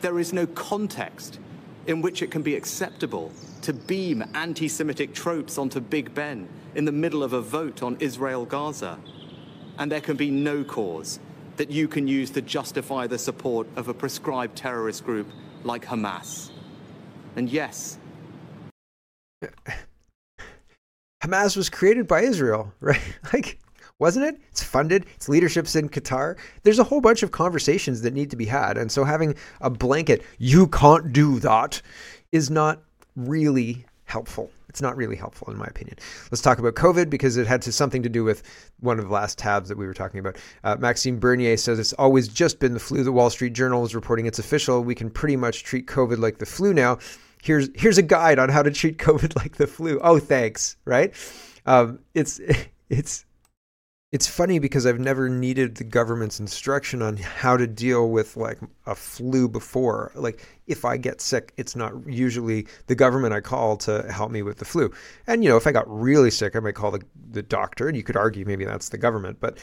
There 0.00 0.18
is 0.18 0.32
no 0.32 0.46
context 0.46 1.38
in 1.86 2.02
which 2.02 2.22
it 2.22 2.30
can 2.30 2.42
be 2.42 2.54
acceptable 2.54 3.32
to 3.62 3.72
beam 3.72 4.24
anti 4.34 4.68
Semitic 4.68 5.14
tropes 5.14 5.58
onto 5.58 5.80
Big 5.80 6.14
Ben 6.14 6.48
in 6.74 6.84
the 6.84 6.92
middle 6.92 7.22
of 7.22 7.32
a 7.32 7.40
vote 7.40 7.82
on 7.82 7.96
Israel 8.00 8.44
Gaza. 8.44 8.98
And 9.78 9.90
there 9.90 10.00
can 10.00 10.16
be 10.16 10.30
no 10.30 10.64
cause 10.64 11.20
that 11.56 11.70
you 11.70 11.88
can 11.88 12.06
use 12.06 12.30
to 12.30 12.42
justify 12.42 13.06
the 13.06 13.18
support 13.18 13.66
of 13.76 13.88
a 13.88 13.94
prescribed 13.94 14.56
terrorist 14.56 15.04
group 15.04 15.28
like 15.64 15.84
Hamas. 15.84 16.50
And 17.36 17.48
yes, 17.48 17.98
Hamas 21.22 21.56
was 21.56 21.70
created 21.70 22.06
by 22.06 22.22
Israel, 22.22 22.72
right? 22.80 23.00
Like, 23.32 23.58
wasn't 24.00 24.26
it? 24.26 24.40
It's 24.50 24.62
funded, 24.62 25.06
its 25.14 25.28
leadership's 25.28 25.76
in 25.76 25.88
Qatar. 25.88 26.36
There's 26.64 26.80
a 26.80 26.84
whole 26.84 27.00
bunch 27.00 27.22
of 27.22 27.30
conversations 27.30 28.02
that 28.02 28.14
need 28.14 28.30
to 28.30 28.36
be 28.36 28.46
had. 28.46 28.76
And 28.76 28.90
so 28.90 29.04
having 29.04 29.36
a 29.60 29.70
blanket, 29.70 30.24
you 30.38 30.66
can't 30.66 31.12
do 31.12 31.38
that, 31.40 31.80
is 32.32 32.50
not 32.50 32.82
really 33.14 33.84
helpful. 34.04 34.50
It's 34.68 34.80
not 34.80 34.96
really 34.96 35.16
helpful, 35.16 35.50
in 35.50 35.58
my 35.58 35.66
opinion. 35.66 35.98
Let's 36.30 36.40
talk 36.40 36.58
about 36.58 36.74
COVID 36.74 37.10
because 37.10 37.36
it 37.36 37.46
had 37.46 37.60
to, 37.62 37.72
something 37.72 38.04
to 38.04 38.08
do 38.08 38.22
with 38.22 38.44
one 38.78 39.00
of 39.00 39.06
the 39.06 39.12
last 39.12 39.36
tabs 39.36 39.68
that 39.68 39.76
we 39.76 39.84
were 39.84 39.94
talking 39.94 40.20
about. 40.20 40.36
Uh, 40.62 40.76
Maxime 40.78 41.18
Bernier 41.18 41.56
says 41.56 41.80
it's 41.80 41.92
always 41.94 42.28
just 42.28 42.60
been 42.60 42.72
the 42.72 42.80
flu. 42.80 43.02
The 43.02 43.10
Wall 43.10 43.30
Street 43.30 43.52
Journal 43.52 43.84
is 43.84 43.96
reporting 43.96 44.26
it's 44.26 44.38
official. 44.38 44.84
We 44.84 44.94
can 44.94 45.10
pretty 45.10 45.36
much 45.36 45.64
treat 45.64 45.86
COVID 45.86 46.18
like 46.18 46.38
the 46.38 46.46
flu 46.46 46.72
now. 46.72 46.98
Here's 47.42 47.68
here's 47.74 47.98
a 47.98 48.02
guide 48.02 48.38
on 48.38 48.48
how 48.48 48.62
to 48.62 48.70
treat 48.70 48.98
COVID 49.08 49.34
like 49.36 49.56
the 49.56 49.66
flu. 49.66 49.98
Oh, 50.02 50.20
thanks. 50.20 50.76
Right? 50.84 51.14
Um, 51.66 51.98
it's 52.14 52.40
it's 52.88 53.24
it's 54.12 54.26
funny 54.26 54.58
because 54.58 54.86
I've 54.86 54.98
never 54.98 55.28
needed 55.28 55.76
the 55.76 55.84
government's 55.84 56.40
instruction 56.40 57.00
on 57.00 57.16
how 57.16 57.56
to 57.56 57.66
deal 57.66 58.10
with 58.10 58.36
like 58.36 58.58
a 58.86 58.94
flu 58.94 59.48
before. 59.48 60.10
Like 60.16 60.44
if 60.66 60.84
I 60.84 60.96
get 60.96 61.20
sick, 61.20 61.52
it's 61.56 61.76
not 61.76 61.92
usually 62.06 62.66
the 62.88 62.96
government 62.96 63.34
I 63.34 63.40
call 63.40 63.76
to 63.78 64.10
help 64.10 64.32
me 64.32 64.42
with 64.42 64.58
the 64.58 64.64
flu. 64.64 64.90
And 65.28 65.44
you 65.44 65.50
know, 65.50 65.56
if 65.56 65.66
I 65.66 65.72
got 65.72 65.88
really 65.88 66.30
sick, 66.30 66.56
I 66.56 66.60
might 66.60 66.74
call 66.74 66.90
the 66.90 67.02
the 67.30 67.42
doctor, 67.42 67.86
and 67.86 67.96
you 67.96 68.02
could 68.02 68.16
argue 68.16 68.44
maybe 68.44 68.64
that's 68.64 68.88
the 68.88 68.98
government, 68.98 69.38
but 69.40 69.58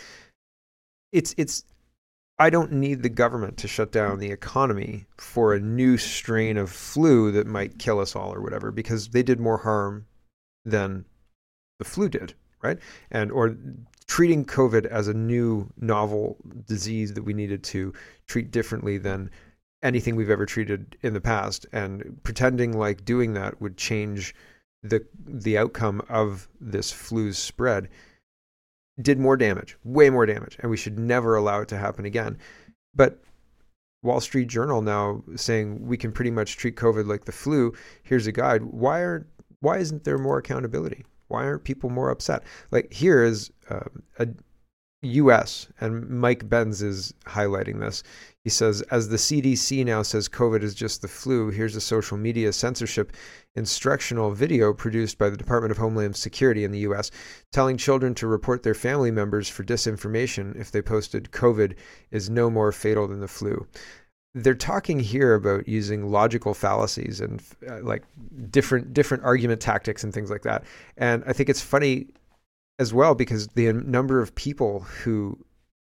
it's 1.11 1.35
it's 1.37 1.65
I 2.39 2.49
don't 2.49 2.71
need 2.71 3.03
the 3.03 3.09
government 3.09 3.57
to 3.57 3.67
shut 3.67 3.91
down 3.91 4.19
the 4.19 4.31
economy 4.31 5.07
for 5.17 5.53
a 5.53 5.59
new 5.59 5.97
strain 5.97 6.55
of 6.55 6.69
flu 6.69 7.31
that 7.33 7.47
might 7.47 7.79
kill 7.79 7.99
us 7.99 8.15
all 8.15 8.33
or 8.33 8.41
whatever 8.41 8.71
because 8.71 9.09
they 9.09 9.23
did 9.23 9.39
more 9.41 9.57
harm 9.57 10.05
than 10.63 11.05
the 11.79 11.85
flu 11.85 12.07
did, 12.07 12.33
right? 12.61 12.77
And 13.11 13.31
or 13.31 13.57
treating 14.07 14.45
COVID 14.45 14.85
as 14.85 15.07
a 15.07 15.13
new 15.13 15.69
novel 15.77 16.37
disease 16.65 17.13
that 17.13 17.23
we 17.23 17.33
needed 17.33 17.63
to 17.65 17.93
treat 18.27 18.51
differently 18.51 18.97
than 18.97 19.29
anything 19.83 20.15
we've 20.15 20.29
ever 20.29 20.45
treated 20.45 20.97
in 21.01 21.13
the 21.13 21.21
past, 21.21 21.65
and 21.71 22.19
pretending 22.23 22.77
like 22.77 23.05
doing 23.05 23.33
that 23.33 23.61
would 23.61 23.77
change 23.77 24.33
the 24.83 25.05
the 25.25 25.57
outcome 25.57 26.01
of 26.09 26.47
this 26.61 26.91
flu's 26.91 27.37
spread 27.37 27.89
did 29.01 29.19
more 29.19 29.37
damage, 29.37 29.77
way 29.83 30.09
more 30.09 30.25
damage, 30.25 30.57
and 30.59 30.71
we 30.71 30.77
should 30.77 30.97
never 30.97 31.35
allow 31.35 31.61
it 31.61 31.67
to 31.67 31.77
happen 31.77 32.05
again. 32.05 32.37
But 32.95 33.21
Wall 34.01 34.19
Street 34.19 34.47
Journal 34.47 34.81
now 34.81 35.23
saying 35.35 35.85
we 35.85 35.97
can 35.97 36.11
pretty 36.11 36.31
much 36.31 36.57
treat 36.57 36.75
COVID 36.75 37.07
like 37.07 37.25
the 37.25 37.31
flu. 37.31 37.73
Here's 38.03 38.27
a 38.27 38.31
guide. 38.31 38.63
Why 38.63 39.03
aren't 39.03 39.27
why 39.59 39.77
isn't 39.77 40.03
there 40.03 40.17
more 40.17 40.37
accountability? 40.37 41.05
Why 41.27 41.43
aren't 41.43 41.63
people 41.63 41.89
more 41.89 42.09
upset? 42.09 42.43
Like 42.71 42.91
here 42.91 43.23
is 43.23 43.51
um, 43.69 44.03
a 44.19 44.27
U.S. 45.03 45.67
and 45.79 46.09
Mike 46.09 46.49
Benz 46.49 46.81
is 46.81 47.13
highlighting 47.25 47.79
this. 47.79 48.01
He 48.43 48.49
says, 48.49 48.81
as 48.83 49.09
the 49.09 49.17
CDC 49.17 49.85
now 49.85 50.01
says 50.01 50.27
COVID 50.27 50.63
is 50.63 50.73
just 50.73 51.03
the 51.03 51.07
flu, 51.07 51.49
here's 51.49 51.75
a 51.75 51.81
social 51.81 52.17
media 52.17 52.51
censorship 52.51 53.11
instructional 53.55 54.31
video 54.31 54.73
produced 54.73 55.19
by 55.19 55.29
the 55.29 55.37
Department 55.37 55.71
of 55.71 55.77
Homeland 55.77 56.15
Security 56.15 56.63
in 56.63 56.71
the 56.71 56.79
U.S. 56.79 57.11
telling 57.51 57.77
children 57.77 58.15
to 58.15 58.27
report 58.27 58.63
their 58.63 58.73
family 58.73 59.11
members 59.11 59.47
for 59.47 59.63
disinformation 59.63 60.59
if 60.59 60.71
they 60.71 60.81
posted 60.81 61.31
COVID 61.31 61.75
is 62.09 62.29
no 62.29 62.49
more 62.49 62.71
fatal 62.71 63.07
than 63.07 63.19
the 63.19 63.27
flu 63.27 63.67
they're 64.43 64.55
talking 64.55 64.99
here 64.99 65.33
about 65.33 65.67
using 65.67 66.11
logical 66.11 66.53
fallacies 66.53 67.21
and 67.21 67.41
uh, 67.69 67.81
like 67.81 68.03
different 68.49 68.93
different 68.93 69.23
argument 69.23 69.61
tactics 69.61 70.03
and 70.03 70.13
things 70.13 70.29
like 70.29 70.43
that. 70.43 70.63
And 70.97 71.23
I 71.25 71.33
think 71.33 71.49
it's 71.49 71.61
funny 71.61 72.07
as 72.79 72.93
well 72.93 73.15
because 73.15 73.47
the 73.49 73.73
number 73.73 74.21
of 74.21 74.35
people 74.35 74.81
who 74.81 75.37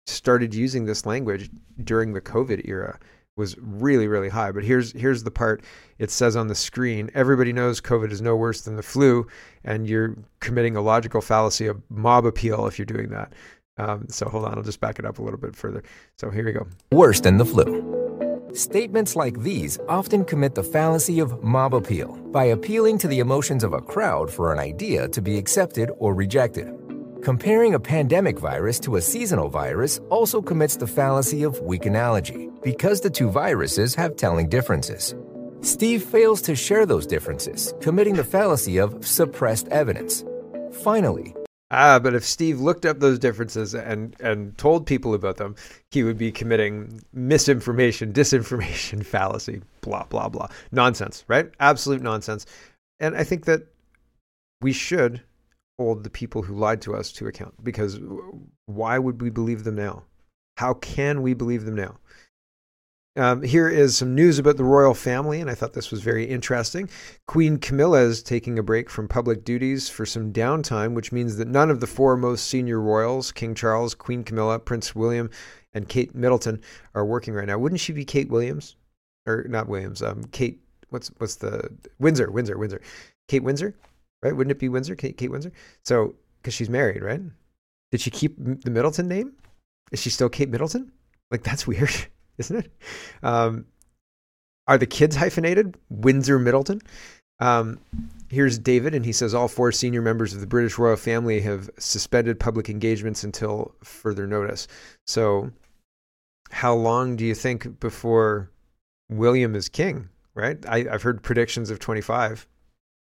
started 0.06 0.53
using 0.53 0.86
this 0.86 1.06
language 1.06 1.50
during 1.84 2.13
the 2.13 2.22
COVID 2.22 2.67
era 2.67 3.00
was 3.36 3.56
really 3.60 4.08
really 4.08 4.29
high. 4.29 4.51
But 4.51 4.63
here's 4.63 4.91
here's 4.94 5.24
the 5.24 5.32
part 5.32 5.63
it 6.00 6.12
says 6.12 6.36
on 6.36 6.48
the 6.48 6.56
screen: 6.56 7.10
everybody 7.13 7.53
knows 7.53 7.82
COVID 7.82 8.12
is 8.12 8.22
no 8.22 8.36
worse 8.36 8.62
than 8.62 8.75
the 8.75 8.84
flu, 8.84 9.27
and 9.63 9.88
you're 9.88 10.15
committing 10.39 10.75
a 10.75 10.82
logical 10.82 11.22
fallacy 11.22 11.67
of 11.67 11.82
mob 11.89 12.25
appeal 12.25 12.67
if 12.67 12.77
you're 12.77 12.86
doing 12.86 13.10
that. 13.10 13.34
Um, 13.77 14.08
so 14.10 14.27
hold 14.27 14.46
on, 14.46 14.58
I'll 14.58 14.63
just 14.63 14.79
back 14.79 14.98
it 15.00 15.06
up 15.06 15.20
a 15.20 15.22
little 15.22 15.39
bit 15.39 15.56
further. 15.56 15.84
So 16.17 16.29
here 16.32 16.46
we 16.46 16.51
go. 16.51 16.67
Worse 16.91 17.20
than 17.20 17.38
the 17.38 17.46
flu. 17.46 18.07
Statements 18.58 19.16
like 19.16 19.40
these 19.42 19.78
often 19.88 20.26
commit 20.26 20.56
the 20.56 20.64
fallacy 20.64 21.20
of 21.20 21.44
mob 21.44 21.76
appeal 21.76 22.18
by 22.32 22.46
appealing 22.46 22.98
to 22.98 23.08
the 23.08 23.20
emotions 23.20 23.64
of 23.64 23.74
a 23.74 23.82
crowd 23.82 24.32
for 24.32 24.52
an 24.52 24.58
idea 24.58 25.08
to 25.10 25.22
be 25.22 25.38
accepted 25.38 25.92
or 26.00 26.16
rejected. 26.16 26.74
Comparing 27.22 27.76
a 27.76 27.80
pandemic 27.80 28.40
virus 28.40 28.80
to 28.80 28.96
a 28.96 29.02
seasonal 29.02 29.48
virus 29.48 30.00
also 30.10 30.42
commits 30.42 30.76
the 30.76 30.88
fallacy 30.88 31.44
of 31.44 31.62
weak 31.62 31.86
analogy 31.86 32.50
because 32.64 33.00
the 33.00 33.12
two 33.12 33.30
viruses 33.30 33.94
have 33.94 34.16
telling 34.16 34.50
differences. 34.50 35.14
Steve 35.62 36.02
fails 36.02 36.42
to 36.42 36.56
share 36.56 36.88
those 36.88 37.06
differences, 37.06 37.76
committing 37.80 38.16
the 38.16 38.24
fallacy 38.24 38.80
of 38.80 39.06
suppressed 39.06 39.68
evidence. 39.68 40.26
Finally, 40.82 41.36
Ah, 41.70 42.00
but 42.00 42.16
if 42.16 42.24
Steve 42.24 42.62
looked 42.62 42.86
up 42.86 43.00
those 43.00 43.20
differences 43.20 43.76
and 43.76 44.16
and 44.22 44.58
told 44.58 44.86
people 44.86 45.14
about 45.14 45.38
them, 45.38 45.56
he 45.92 46.04
would 46.04 46.18
be 46.18 46.32
committing 46.32 47.02
misinformation, 47.14 48.14
disinformation, 48.14 49.06
fallacy, 49.06 49.62
blah 49.82 50.06
blah 50.06 50.30
blah. 50.30 50.48
Nonsense, 50.72 51.26
right? 51.28 51.52
Absolute 51.60 52.02
nonsense. 52.02 52.46
And 53.00 53.16
I 53.18 53.24
think 53.24 53.46
that 53.46 53.64
we 54.62 54.72
should 54.72 55.22
hold 55.78 56.04
the 56.04 56.10
people 56.10 56.42
who 56.42 56.56
lied 56.56 56.82
to 56.82 56.96
us 56.96 57.12
to 57.12 57.28
account 57.28 57.54
because 57.64 58.00
why 58.66 58.98
would 58.98 59.22
we 59.22 59.30
believe 59.30 59.64
them 59.64 59.76
now? 59.76 60.04
How 60.58 60.74
can 60.76 61.22
we 61.22 61.34
believe 61.34 61.66
them 61.66 61.76
now? 61.76 61.98
Um, 63.18 63.42
here 63.42 63.68
is 63.68 63.98
some 63.98 64.14
news 64.14 64.38
about 64.38 64.58
the 64.58 64.64
royal 64.64 64.94
family, 64.94 65.42
and 65.42 65.50
I 65.50 65.56
thought 65.56 65.74
this 65.74 65.90
was 65.90 66.02
very 66.02 66.24
interesting. 66.26 66.88
Queen 67.26 67.58
Camilla 67.58 68.02
is 68.02 68.22
taking 68.22 68.60
a 68.60 68.64
break 68.64 68.92
from 68.92 69.08
public 69.08 69.44
duties 69.44 69.90
for 69.90 70.06
some 70.06 70.32
downtime, 70.32 70.94
which 70.94 71.12
means 71.12 71.38
that 71.38 71.48
none 71.48 71.72
of 71.72 71.80
the 71.80 71.88
four 71.88 72.16
most 72.16 72.46
senior 72.46 72.80
royals, 72.80 73.32
King 73.32 73.56
Charles, 73.56 73.96
Queen 73.96 74.24
Camilla, 74.24 74.60
Prince 74.60 74.94
William, 74.94 75.32
and 75.74 75.90
Kate 75.90 76.14
Middleton, 76.14 76.62
are 76.94 77.06
working 77.06 77.34
right 77.34 77.48
now. 77.48 77.58
Wouldn't 77.58 77.82
she 77.82 77.92
be 77.92 78.06
Kate 78.06 78.30
Williams? 78.30 78.76
Or 79.26 79.46
not 79.50 79.68
Williams, 79.68 80.04
um, 80.04 80.24
Kate, 80.32 80.62
what's 80.90 81.10
what's 81.18 81.36
the 81.36 81.70
Windsor, 82.00 82.32
Windsor, 82.32 82.58
Windsor. 82.58 82.82
Kate 83.28 83.44
Windsor, 83.44 83.76
right? 84.22 84.36
Wouldn't 84.36 84.52
it 84.52 84.60
be 84.60 84.70
Windsor, 84.70 84.96
Kate, 84.96 85.18
Kate 85.18 85.32
Windsor? 85.32 85.52
So, 85.84 86.16
because 86.38 86.54
she's 86.54 86.70
married, 86.70 87.02
right? 87.02 87.22
Did 87.92 88.00
she 88.00 88.12
keep 88.12 88.36
the 88.38 88.72
Middleton 88.72 89.08
name? 89.08 89.34
Is 89.92 90.00
she 90.00 90.12
still 90.12 90.30
Kate 90.30 90.50
Middleton? 90.50 90.92
Like, 91.32 91.44
that's 91.44 91.66
weird. 91.68 92.08
Isn't 92.38 92.58
it? 92.58 92.72
Um, 93.24 93.65
are 94.67 94.77
the 94.77 94.86
kids 94.86 95.15
hyphenated? 95.15 95.77
Windsor 95.89 96.39
Middleton. 96.39 96.82
Um, 97.39 97.79
here's 98.29 98.58
David, 98.58 98.94
and 98.96 99.06
he 99.06 99.12
says 99.12 99.34
all 99.34 99.48
four 99.48 99.72
senior 99.72 100.01
members 100.01 100.34
of 100.34 100.41
the 100.41 100.48
British 100.48 100.77
royal 100.77 100.98
family 100.98 101.39
have 101.41 101.70
suspended 101.77 102.39
public 102.39 102.70
engagements 102.70 103.24
until 103.24 103.75
further 103.84 104.27
notice. 104.27 104.67
So, 105.06 105.51
how 106.50 106.74
long 106.74 107.15
do 107.15 107.25
you 107.25 107.36
think 107.36 107.79
before 107.79 108.51
William 109.10 109.56
is 109.56 109.70
king? 109.70 110.10
Right? 110.34 110.58
I, 110.67 110.88
I've 110.91 111.01
heard 111.01 111.24
predictions 111.24 111.70
of 111.70 111.79
25. 111.79 112.48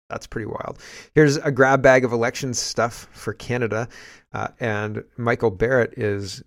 That's 0.09 0.27
pretty 0.27 0.47
wild. 0.47 0.79
Here's 1.13 1.37
a 1.37 1.51
grab 1.51 1.81
bag 1.81 2.03
of 2.03 2.11
election 2.11 2.53
stuff 2.53 3.07
for 3.11 3.33
Canada, 3.33 3.87
uh, 4.33 4.49
and 4.59 5.03
Michael 5.17 5.51
Barrett 5.51 5.93
is 5.97 6.43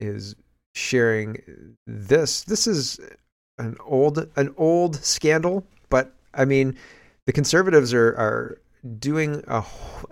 is 0.00 0.34
sharing 0.74 1.38
this. 1.86 2.44
This 2.44 2.66
is 2.66 3.00
an 3.58 3.76
old 3.84 4.28
an 4.36 4.54
old 4.56 4.96
scandal, 4.96 5.66
but 5.88 6.12
I 6.34 6.44
mean, 6.44 6.76
the 7.26 7.32
conservatives 7.32 7.94
are 7.94 8.14
are 8.16 8.58
doing 8.98 9.42
a, 9.46 9.64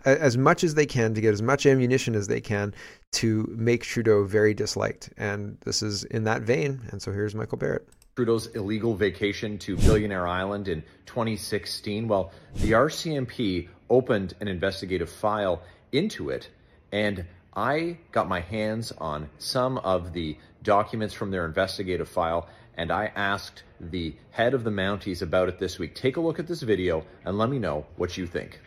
as 0.06 0.38
much 0.38 0.64
as 0.64 0.74
they 0.74 0.86
can 0.86 1.12
to 1.14 1.20
get 1.20 1.34
as 1.34 1.42
much 1.42 1.66
ammunition 1.66 2.14
as 2.14 2.28
they 2.28 2.40
can 2.40 2.72
to 3.12 3.46
make 3.56 3.82
Trudeau 3.82 4.24
very 4.24 4.54
disliked, 4.54 5.10
and 5.18 5.58
this 5.64 5.82
is 5.82 6.04
in 6.04 6.24
that 6.24 6.42
vein. 6.42 6.80
And 6.90 7.02
so 7.02 7.12
here's 7.12 7.34
Michael 7.34 7.58
Barrett. 7.58 7.86
Trudeau's 8.16 8.46
illegal 8.48 8.94
vacation 8.94 9.58
to 9.58 9.76
Billionaire 9.76 10.28
Island 10.28 10.68
in 10.68 10.82
2016. 11.06 12.08
Well, 12.08 12.30
the 12.56 12.72
RCMP 12.72 13.68
opened 13.88 14.34
an 14.40 14.48
investigative 14.48 15.10
file 15.10 15.62
into 15.92 16.30
it, 16.30 16.48
and 16.92 17.24
I 17.54 17.98
got 18.12 18.28
my 18.28 18.40
hands 18.40 18.92
on 18.96 19.28
some 19.38 19.76
of 19.78 20.14
the 20.14 20.38
documents 20.62 21.12
from 21.12 21.30
their 21.30 21.44
investigative 21.44 22.08
file, 22.08 22.48
and 22.78 22.90
I 22.90 23.12
asked 23.14 23.64
the 23.78 24.14
head 24.30 24.54
of 24.54 24.64
the 24.64 24.70
Mounties 24.70 25.20
about 25.20 25.50
it 25.50 25.58
this 25.58 25.78
week. 25.78 25.94
Take 25.94 26.16
a 26.16 26.20
look 26.20 26.38
at 26.38 26.46
this 26.46 26.62
video 26.62 27.04
and 27.26 27.36
let 27.36 27.50
me 27.50 27.58
know 27.58 27.84
what 27.96 28.16
you 28.16 28.26
think. 28.26 28.58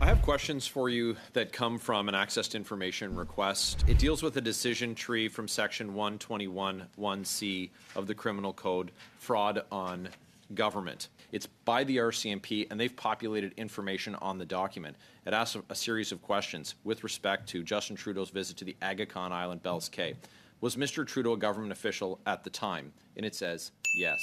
I 0.00 0.06
have 0.06 0.22
questions 0.22 0.64
for 0.68 0.88
you 0.88 1.16
that 1.32 1.52
come 1.52 1.76
from 1.76 2.08
an 2.08 2.14
accessed 2.14 2.54
information 2.54 3.16
request. 3.16 3.84
It 3.88 3.98
deals 3.98 4.22
with 4.22 4.36
a 4.36 4.40
decision 4.40 4.94
tree 4.94 5.26
from 5.26 5.48
section 5.48 5.94
121.1c 5.94 7.70
of 7.96 8.06
the 8.06 8.14
Criminal 8.14 8.52
Code, 8.52 8.92
fraud 9.18 9.64
on 9.72 10.10
government. 10.54 11.08
It's 11.32 11.46
by 11.46 11.84
the 11.84 11.98
RCMP, 11.98 12.66
and 12.70 12.80
they've 12.80 12.94
populated 12.94 13.52
information 13.56 14.14
on 14.16 14.38
the 14.38 14.44
document. 14.44 14.96
It 15.26 15.34
asks 15.34 15.56
a, 15.68 15.74
series 15.74 16.12
of 16.12 16.22
questions 16.22 16.74
with 16.84 17.04
respect 17.04 17.48
to 17.50 17.62
Justin 17.62 17.96
Trudeau's 17.96 18.30
visit 18.30 18.56
to 18.58 18.64
the 18.64 18.76
Aga 18.82 19.06
Khan 19.06 19.32
Island, 19.32 19.62
Bells 19.62 19.88
Cay. 19.88 20.14
Was 20.60 20.76
Mr. 20.76 21.06
Trudeau 21.06 21.34
a 21.34 21.36
government 21.36 21.72
official 21.72 22.18
at 22.26 22.44
the 22.44 22.50
time? 22.50 22.92
And 23.16 23.24
it 23.24 23.34
says 23.34 23.72
yes. 23.96 24.18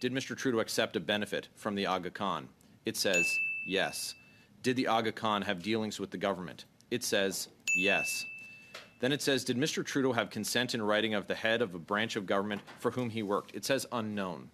Did 0.00 0.12
Mr. 0.12 0.36
Trudeau 0.36 0.60
accept 0.60 0.96
a 0.96 1.00
benefit 1.00 1.48
from 1.56 1.74
the 1.74 1.86
Aga 1.86 2.10
Khan? 2.10 2.48
It 2.86 2.96
says 2.96 3.26
yes. 3.66 4.14
Did 4.62 4.76
the 4.76 4.86
Aga 4.86 5.12
Khan 5.12 5.42
have 5.42 5.62
dealings 5.62 6.00
with 6.00 6.10
the 6.10 6.16
government? 6.16 6.64
It 6.90 7.04
says 7.04 7.48
yes. 7.76 8.24
Then 9.00 9.12
it 9.12 9.22
says, 9.22 9.44
Did 9.44 9.56
Mr. 9.56 9.84
Trudeau 9.84 10.12
have 10.12 10.30
consent 10.30 10.74
in 10.74 10.82
writing 10.82 11.14
of 11.14 11.26
the 11.26 11.34
head 11.34 11.62
of 11.62 11.74
a 11.74 11.78
branch 11.78 12.16
of 12.16 12.26
government 12.26 12.60
for 12.78 12.90
whom 12.90 13.10
he 13.10 13.22
worked? 13.22 13.54
It 13.54 13.64
says 13.64 13.86
unknown. 13.92 14.50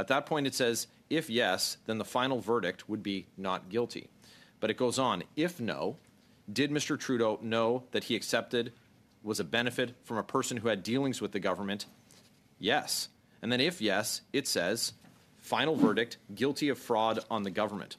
At 0.00 0.08
that 0.08 0.24
point, 0.24 0.46
it 0.46 0.54
says, 0.54 0.86
If 1.10 1.28
yes, 1.28 1.76
then 1.84 1.98
the 1.98 2.06
final 2.06 2.40
verdict 2.40 2.88
would 2.88 3.02
be 3.02 3.26
not 3.36 3.68
guilty. 3.68 4.08
But 4.58 4.70
it 4.70 4.78
goes 4.78 4.98
on, 4.98 5.24
If 5.36 5.60
no, 5.60 5.98
did 6.50 6.70
Mr. 6.70 6.98
Trudeau 6.98 7.38
know 7.42 7.84
that 7.90 8.04
he 8.04 8.16
accepted 8.16 8.72
was 9.22 9.38
a 9.38 9.44
benefit 9.44 9.94
from 10.02 10.16
a 10.16 10.22
person 10.22 10.56
who 10.56 10.68
had 10.68 10.82
dealings 10.82 11.20
with 11.20 11.32
the 11.32 11.38
government? 11.38 11.84
Yes. 12.58 13.10
And 13.42 13.52
then 13.52 13.60
if 13.60 13.82
yes, 13.82 14.22
it 14.32 14.48
says, 14.48 14.94
Final 15.38 15.76
verdict, 15.76 16.16
guilty 16.34 16.70
of 16.70 16.78
fraud 16.78 17.22
on 17.30 17.42
the 17.42 17.50
government. 17.50 17.98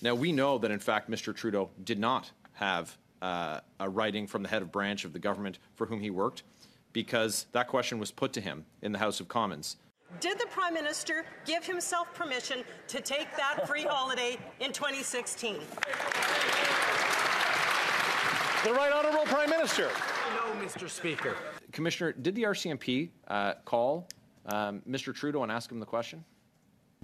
Now, 0.00 0.14
we 0.14 0.30
know 0.30 0.58
that 0.58 0.70
in 0.70 0.78
fact 0.78 1.10
Mr. 1.10 1.34
Trudeau 1.34 1.70
did 1.82 1.98
not 1.98 2.30
have 2.52 2.96
uh, 3.20 3.60
a 3.80 3.88
writing 3.88 4.28
from 4.28 4.44
the 4.44 4.48
head 4.48 4.62
of 4.62 4.70
branch 4.70 5.04
of 5.04 5.12
the 5.12 5.18
government 5.18 5.58
for 5.74 5.86
whom 5.86 6.00
he 6.00 6.10
worked 6.10 6.44
because 6.92 7.46
that 7.50 7.66
question 7.66 7.98
was 7.98 8.12
put 8.12 8.32
to 8.34 8.40
him 8.40 8.64
in 8.80 8.92
the 8.92 8.98
House 9.00 9.18
of 9.18 9.26
Commons. 9.26 9.76
Did 10.20 10.38
the 10.38 10.46
Prime 10.46 10.72
Minister 10.72 11.24
give 11.44 11.66
himself 11.66 12.14
permission 12.14 12.64
to 12.88 13.00
take 13.00 13.28
that 13.36 13.66
free 13.68 13.82
holiday 13.82 14.38
in 14.60 14.72
2016? 14.72 15.56
The 18.64 18.72
Right 18.72 18.90
Honourable 18.90 19.24
Prime 19.26 19.50
Minister. 19.50 19.90
No, 20.34 20.64
Mr. 20.64 20.88
Speaker. 20.88 21.36
Commissioner, 21.72 22.12
did 22.12 22.34
the 22.34 22.44
RCMP 22.44 23.10
uh, 23.28 23.54
call 23.66 24.08
um, 24.46 24.80
Mr. 24.88 25.14
Trudeau 25.14 25.42
and 25.42 25.52
ask 25.52 25.70
him 25.70 25.78
the 25.78 25.86
question? 25.86 26.24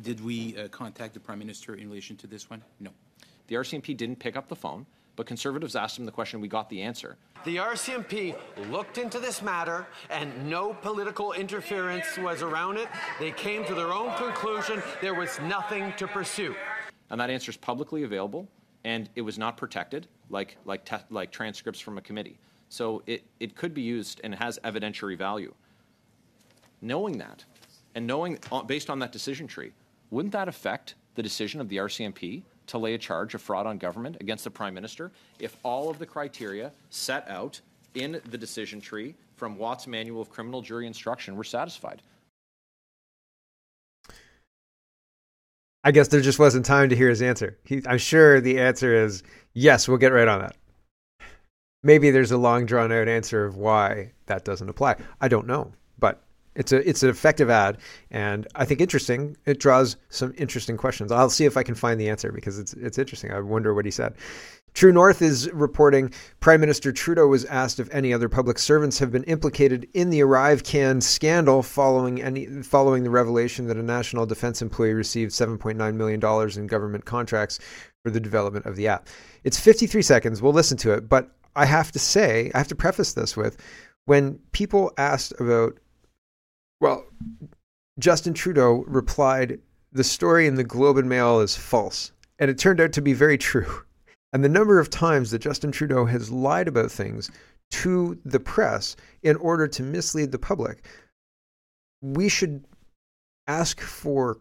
Did 0.00 0.24
we 0.24 0.56
uh, 0.56 0.68
contact 0.68 1.12
the 1.12 1.20
Prime 1.20 1.38
Minister 1.38 1.74
in 1.74 1.90
relation 1.90 2.16
to 2.16 2.26
this 2.26 2.48
one? 2.48 2.62
No. 2.78 2.90
The 3.48 3.56
RCMP 3.56 3.96
didn't 3.96 4.18
pick 4.18 4.36
up 4.36 4.48
the 4.48 4.56
phone, 4.56 4.86
but 5.20 5.26
Conservatives 5.26 5.76
asked 5.76 5.98
him 5.98 6.06
the 6.06 6.10
question. 6.10 6.40
We 6.40 6.48
got 6.48 6.70
the 6.70 6.80
answer. 6.80 7.18
The 7.44 7.56
RCMP 7.56 8.34
looked 8.70 8.96
into 8.96 9.18
this 9.18 9.42
matter 9.42 9.86
and 10.08 10.48
no 10.48 10.72
political 10.72 11.34
interference 11.34 12.16
was 12.16 12.40
around 12.40 12.78
it. 12.78 12.88
They 13.18 13.30
came 13.30 13.62
to 13.66 13.74
their 13.74 13.92
own 13.92 14.16
conclusion. 14.16 14.82
There 15.02 15.12
was 15.12 15.38
nothing 15.40 15.92
to 15.98 16.08
pursue. 16.08 16.54
And 17.10 17.20
that 17.20 17.28
answer 17.28 17.50
is 17.50 17.58
publicly 17.58 18.04
available, 18.04 18.48
and 18.84 19.10
it 19.14 19.20
was 19.20 19.36
not 19.36 19.58
protected 19.58 20.06
like, 20.30 20.56
like, 20.64 20.86
te- 20.86 21.04
like 21.10 21.30
transcripts 21.30 21.80
from 21.80 21.98
a 21.98 22.00
committee. 22.00 22.38
So 22.70 23.02
it, 23.06 23.22
it 23.40 23.54
could 23.54 23.74
be 23.74 23.82
used 23.82 24.22
and 24.24 24.34
has 24.34 24.58
evidentiary 24.64 25.18
value. 25.18 25.52
Knowing 26.80 27.18
that, 27.18 27.44
and 27.94 28.06
knowing 28.06 28.38
uh, 28.50 28.62
based 28.62 28.88
on 28.88 28.98
that 29.00 29.12
decision 29.12 29.46
tree, 29.46 29.72
wouldn't 30.10 30.32
that 30.32 30.48
affect 30.48 30.94
the 31.14 31.22
decision 31.22 31.60
of 31.60 31.68
the 31.68 31.76
RCMP 31.76 32.42
to 32.70 32.78
lay 32.78 32.94
a 32.94 32.98
charge 32.98 33.34
of 33.34 33.42
fraud 33.42 33.66
on 33.66 33.78
government 33.78 34.16
against 34.20 34.44
the 34.44 34.50
Prime 34.50 34.74
Minister 34.74 35.10
if 35.38 35.56
all 35.64 35.90
of 35.90 35.98
the 35.98 36.06
criteria 36.06 36.72
set 36.90 37.28
out 37.28 37.60
in 37.94 38.20
the 38.30 38.38
decision 38.38 38.80
tree 38.80 39.14
from 39.36 39.58
Watt's 39.58 39.86
Manual 39.86 40.22
of 40.22 40.30
Criminal 40.30 40.62
Jury 40.62 40.86
Instruction 40.86 41.36
were 41.36 41.44
satisfied? 41.44 42.00
I 45.82 45.90
guess 45.90 46.08
there 46.08 46.20
just 46.20 46.38
wasn't 46.38 46.66
time 46.66 46.90
to 46.90 46.96
hear 46.96 47.08
his 47.08 47.22
answer. 47.22 47.58
He, 47.64 47.82
I'm 47.86 47.98
sure 47.98 48.40
the 48.40 48.60
answer 48.60 48.94
is 48.94 49.22
yes, 49.54 49.88
we'll 49.88 49.98
get 49.98 50.12
right 50.12 50.28
on 50.28 50.40
that. 50.40 50.56
Maybe 51.82 52.10
there's 52.10 52.32
a 52.32 52.38
long 52.38 52.66
drawn 52.66 52.92
out 52.92 53.08
answer 53.08 53.46
of 53.46 53.56
why 53.56 54.12
that 54.26 54.44
doesn't 54.44 54.68
apply. 54.68 54.96
I 55.20 55.28
don't 55.28 55.46
know, 55.46 55.72
but 55.98 56.22
it's 56.60 56.72
a 56.72 56.86
it's 56.86 57.02
an 57.02 57.08
effective 57.08 57.48
ad, 57.48 57.78
and 58.10 58.46
I 58.54 58.66
think 58.66 58.82
interesting. 58.82 59.34
It 59.46 59.58
draws 59.58 59.96
some 60.10 60.34
interesting 60.36 60.76
questions. 60.76 61.10
I'll 61.10 61.30
see 61.30 61.46
if 61.46 61.56
I 61.56 61.62
can 61.62 61.74
find 61.74 61.98
the 61.98 62.10
answer 62.10 62.30
because 62.32 62.58
it's 62.58 62.74
it's 62.74 62.98
interesting. 62.98 63.32
I 63.32 63.40
wonder 63.40 63.72
what 63.72 63.86
he 63.86 63.90
said. 63.90 64.14
True 64.74 64.92
North 64.92 65.22
is 65.22 65.50
reporting 65.52 66.12
Prime 66.40 66.60
Minister 66.60 66.92
Trudeau 66.92 67.26
was 67.26 67.46
asked 67.46 67.80
if 67.80 67.92
any 67.92 68.12
other 68.12 68.28
public 68.28 68.58
servants 68.58 68.98
have 68.98 69.10
been 69.10 69.24
implicated 69.24 69.88
in 69.94 70.10
the 70.10 70.20
ArriveCan 70.20 71.02
scandal 71.02 71.62
following 71.62 72.22
any 72.22 72.46
following 72.62 73.04
the 73.04 73.10
revelation 73.10 73.66
that 73.68 73.78
a 73.78 73.82
national 73.82 74.26
defense 74.26 74.60
employee 74.60 74.92
received 74.92 75.32
7.9 75.32 75.94
million 75.94 76.20
dollars 76.20 76.58
in 76.58 76.66
government 76.66 77.06
contracts 77.06 77.58
for 78.04 78.10
the 78.10 78.20
development 78.20 78.66
of 78.66 78.76
the 78.76 78.86
app. 78.86 79.08
It's 79.44 79.58
53 79.58 80.02
seconds. 80.02 80.42
We'll 80.42 80.52
listen 80.52 80.76
to 80.78 80.92
it, 80.92 81.08
but 81.08 81.30
I 81.56 81.64
have 81.64 81.90
to 81.92 81.98
say, 81.98 82.50
I 82.54 82.58
have 82.58 82.68
to 82.68 82.76
preface 82.76 83.14
this 83.14 83.34
with 83.34 83.56
when 84.04 84.38
people 84.52 84.92
asked 84.98 85.32
about 85.40 85.78
well, 86.80 87.06
Justin 87.98 88.34
Trudeau 88.34 88.84
replied, 88.86 89.60
"The 89.92 90.04
story 90.04 90.46
in 90.46 90.54
the 90.54 90.64
Globe 90.64 90.96
and 90.96 91.08
Mail 91.08 91.40
is 91.40 91.56
false." 91.56 92.12
And 92.38 92.50
it 92.50 92.58
turned 92.58 92.80
out 92.80 92.92
to 92.94 93.02
be 93.02 93.12
very 93.12 93.38
true. 93.38 93.82
And 94.32 94.44
the 94.44 94.48
number 94.48 94.78
of 94.78 94.90
times 94.90 95.32
that 95.32 95.40
Justin 95.40 95.72
Trudeau 95.72 96.04
has 96.04 96.30
lied 96.30 96.68
about 96.68 96.92
things 96.92 97.32
to 97.72 98.16
the 98.24 98.38
press 98.38 98.94
in 99.24 99.34
order 99.36 99.66
to 99.66 99.82
mislead 99.82 100.30
the 100.30 100.38
public, 100.38 100.84
we 102.00 102.28
should 102.28 102.64
ask 103.48 103.80
for 103.80 104.38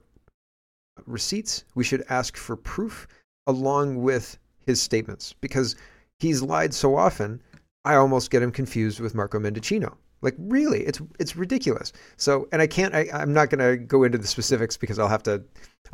receipts. 1.06 1.64
We 1.76 1.84
should 1.84 2.04
ask 2.10 2.38
for 2.38 2.56
proof 2.56 3.08
along 3.48 4.02
with 4.04 4.38
his 4.66 4.82
statements 4.82 5.34
because 5.42 5.76
he's 6.20 6.42
lied 6.42 6.74
so 6.74 6.96
often. 6.96 7.42
I 7.86 7.96
almost 7.96 8.30
get 8.30 8.44
him 8.44 8.52
confused 8.52 9.00
with 9.00 9.16
Marco 9.16 9.40
Mendicino. 9.40 9.96
Like 10.22 10.36
really, 10.38 10.82
it's 10.82 11.02
it's 11.20 11.36
ridiculous. 11.36 11.94
So, 12.18 12.48
and 12.52 12.62
I 12.62 12.68
can't. 12.68 12.94
I, 12.94 13.08
I'm 13.14 13.34
not 13.34 13.50
going 13.50 13.60
to 13.60 13.78
go 13.84 14.04
into 14.04 14.18
the 14.18 14.28
specifics 14.28 14.76
because 14.78 15.00
I'll 15.00 15.08
have 15.08 15.24
to. 15.24 15.44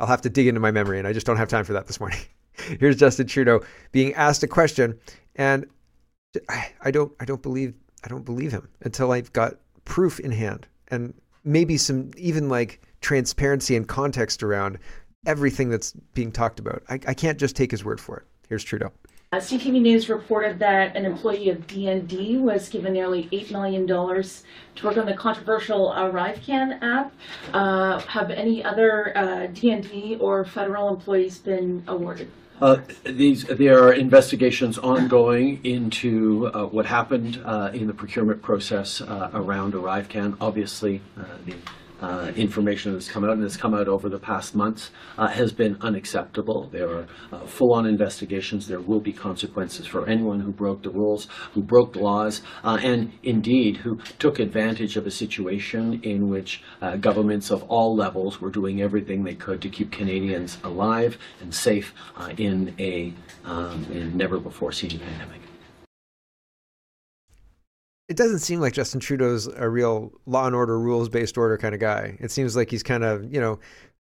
I'll 0.00 0.06
have 0.06 0.22
to 0.22 0.30
dig 0.30 0.46
into 0.46 0.60
my 0.60 0.70
memory, 0.70 0.98
and 0.98 1.06
I 1.06 1.12
just 1.12 1.26
don't 1.26 1.36
have 1.36 1.48
time 1.48 1.64
for 1.64 1.72
that 1.74 1.86
this 1.86 2.00
morning. 2.00 2.18
Here's 2.80 2.96
Justin 2.96 3.26
Trudeau 3.26 3.60
being 3.92 4.14
asked 4.14 4.42
a 4.42 4.48
question, 4.48 4.98
and 5.36 5.66
I, 6.48 6.90
don't. 6.90 7.12
I 7.20 7.24
don't 7.24 7.42
believe. 7.42 7.74
I 8.04 8.08
don't 8.08 8.24
believe 8.24 8.52
him 8.52 8.68
until 8.82 9.12
I've 9.12 9.32
got 9.32 9.56
proof 9.84 10.18
in 10.18 10.32
hand, 10.32 10.66
and 10.88 11.14
maybe 11.44 11.76
some 11.76 12.10
even 12.16 12.48
like 12.48 12.80
transparency 13.00 13.76
and 13.76 13.86
context 13.86 14.42
around 14.42 14.78
everything 15.26 15.70
that's 15.70 15.92
being 16.14 16.32
talked 16.32 16.58
about. 16.58 16.82
I, 16.88 16.94
I 17.06 17.14
can't 17.14 17.38
just 17.38 17.56
take 17.56 17.70
his 17.70 17.84
word 17.84 18.00
for 18.00 18.18
it. 18.18 18.24
Here's 18.48 18.64
Trudeau. 18.64 18.92
Uh, 19.36 19.38
CTV 19.38 19.82
News 19.82 20.08
reported 20.08 20.58
that 20.60 20.96
an 20.96 21.04
employee 21.04 21.50
of 21.50 21.66
DND 21.66 22.40
was 22.40 22.70
given 22.70 22.94
nearly 22.94 23.24
$8 23.24 23.50
million 23.50 23.86
to 23.86 24.86
work 24.86 24.96
on 24.96 25.04
the 25.04 25.12
controversial 25.12 25.92
ArriveCan 25.94 26.82
app. 26.82 27.12
Uh, 27.52 27.98
have 28.00 28.30
any 28.30 28.64
other 28.64 29.14
uh, 29.14 29.20
DND 29.48 30.18
or 30.22 30.46
federal 30.46 30.88
employees 30.88 31.36
been 31.36 31.84
awarded? 31.86 32.30
Uh, 32.62 32.78
these 33.04 33.44
there 33.44 33.84
are 33.84 33.92
investigations 33.92 34.78
ongoing 34.78 35.62
into 35.64 36.50
uh, 36.54 36.64
what 36.64 36.86
happened 36.86 37.42
uh, 37.44 37.70
in 37.74 37.86
the 37.86 37.92
procurement 37.92 38.40
process 38.40 39.02
uh, 39.02 39.28
around 39.34 39.74
ArriveCan. 39.74 40.38
Obviously, 40.40 41.02
uh, 41.20 41.24
the 41.44 41.54
uh, 42.00 42.32
information 42.36 42.92
that's 42.92 43.10
come 43.10 43.24
out 43.24 43.32
and 43.32 43.42
has 43.42 43.56
come 43.56 43.74
out 43.74 43.88
over 43.88 44.08
the 44.08 44.18
past 44.18 44.54
months 44.54 44.90
uh, 45.18 45.28
has 45.28 45.52
been 45.52 45.76
unacceptable. 45.80 46.68
There 46.70 46.88
are 46.88 47.06
uh, 47.32 47.46
full-on 47.46 47.86
investigations. 47.86 48.66
There 48.66 48.80
will 48.80 49.00
be 49.00 49.12
consequences 49.12 49.86
for 49.86 50.06
anyone 50.06 50.40
who 50.40 50.52
broke 50.52 50.82
the 50.82 50.90
rules, 50.90 51.28
who 51.52 51.62
broke 51.62 51.94
the 51.94 52.00
laws, 52.00 52.42
uh, 52.64 52.78
and 52.82 53.12
indeed 53.22 53.78
who 53.78 53.98
took 54.18 54.38
advantage 54.38 54.96
of 54.96 55.06
a 55.06 55.10
situation 55.10 56.00
in 56.02 56.28
which 56.28 56.62
uh, 56.82 56.96
governments 56.96 57.50
of 57.50 57.62
all 57.64 57.96
levels 57.96 58.40
were 58.40 58.50
doing 58.50 58.82
everything 58.82 59.24
they 59.24 59.34
could 59.34 59.60
to 59.62 59.68
keep 59.68 59.90
Canadians 59.90 60.58
alive 60.64 61.18
and 61.40 61.54
safe 61.54 61.94
uh, 62.16 62.32
in 62.36 62.74
a 62.78 63.12
um, 63.44 63.86
in 63.92 64.16
never-before-seen 64.16 64.98
pandemic 64.98 65.40
it 68.08 68.16
doesn't 68.16 68.38
seem 68.38 68.60
like 68.60 68.72
Justin 68.72 69.00
Trudeau's 69.00 69.46
a 69.46 69.68
real 69.68 70.12
law 70.26 70.46
and 70.46 70.54
order, 70.54 70.78
rules 70.78 71.08
based 71.08 71.36
order 71.36 71.58
kind 71.58 71.74
of 71.74 71.80
guy. 71.80 72.16
It 72.20 72.30
seems 72.30 72.54
like 72.54 72.70
he's 72.70 72.82
kind 72.82 73.04
of, 73.04 73.32
you 73.32 73.40
know, 73.40 73.58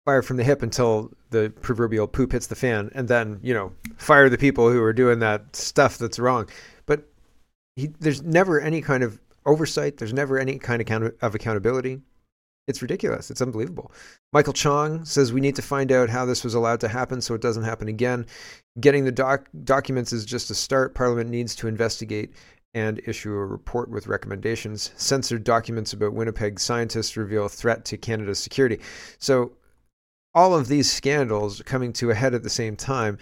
fire 0.05 0.21
from 0.21 0.37
the 0.37 0.43
hip 0.43 0.61
until 0.61 1.11
the 1.29 1.53
proverbial 1.61 2.07
poop 2.07 2.33
hits 2.33 2.47
the 2.47 2.55
fan, 2.55 2.91
and 2.93 3.07
then, 3.07 3.39
you 3.41 3.53
know, 3.53 3.71
fire 3.95 4.29
the 4.29 4.37
people 4.37 4.69
who 4.69 4.83
are 4.83 4.93
doing 4.93 5.19
that 5.19 5.55
stuff 5.55 5.97
that's 5.97 6.19
wrong. 6.19 6.49
But 6.85 7.07
he, 7.75 7.87
there's 7.99 8.21
never 8.21 8.59
any 8.59 8.81
kind 8.81 9.03
of 9.03 9.19
oversight, 9.45 9.97
there's 9.97 10.13
never 10.13 10.37
any 10.37 10.59
kind 10.59 10.81
of, 10.81 10.87
account- 10.87 11.15
of 11.21 11.35
accountability. 11.35 12.01
It's 12.65 12.81
ridiculous. 12.81 13.29
It's 13.29 13.41
unbelievable. 13.41 13.91
Michael 14.31 14.53
Chong 14.53 15.03
says 15.03 15.33
we 15.33 15.41
need 15.41 15.57
to 15.57 15.61
find 15.61 15.91
out 15.91 16.09
how 16.09 16.23
this 16.25 16.45
was 16.45 16.53
allowed 16.53 16.79
to 16.79 16.87
happen 16.87 17.19
so 17.19 17.33
it 17.33 17.41
doesn't 17.41 17.63
happen 17.63 17.89
again. 17.89 18.25
Getting 18.79 19.03
the 19.03 19.11
doc- 19.11 19.49
documents 19.65 20.13
is 20.13 20.23
just 20.23 20.49
a 20.49 20.55
start. 20.55 20.95
Parliament 20.95 21.29
needs 21.29 21.55
to 21.55 21.67
investigate 21.67 22.31
and 22.73 23.01
issue 23.05 23.33
a 23.33 23.45
report 23.45 23.89
with 23.89 24.07
recommendations. 24.07 24.91
Censored 24.95 25.43
documents 25.43 25.93
about 25.93 26.13
Winnipeg 26.13 26.59
scientists 26.59 27.17
reveal 27.17 27.45
a 27.45 27.49
threat 27.49 27.85
to 27.85 27.97
Canada's 27.97 28.39
security. 28.39 28.79
So, 29.19 29.53
all 30.35 30.55
of 30.55 30.67
these 30.67 30.91
scandals 30.91 31.61
coming 31.61 31.93
to 31.93 32.09
a 32.09 32.15
head 32.15 32.33
at 32.33 32.41
the 32.41 32.49
same 32.49 32.75
time, 32.75 33.19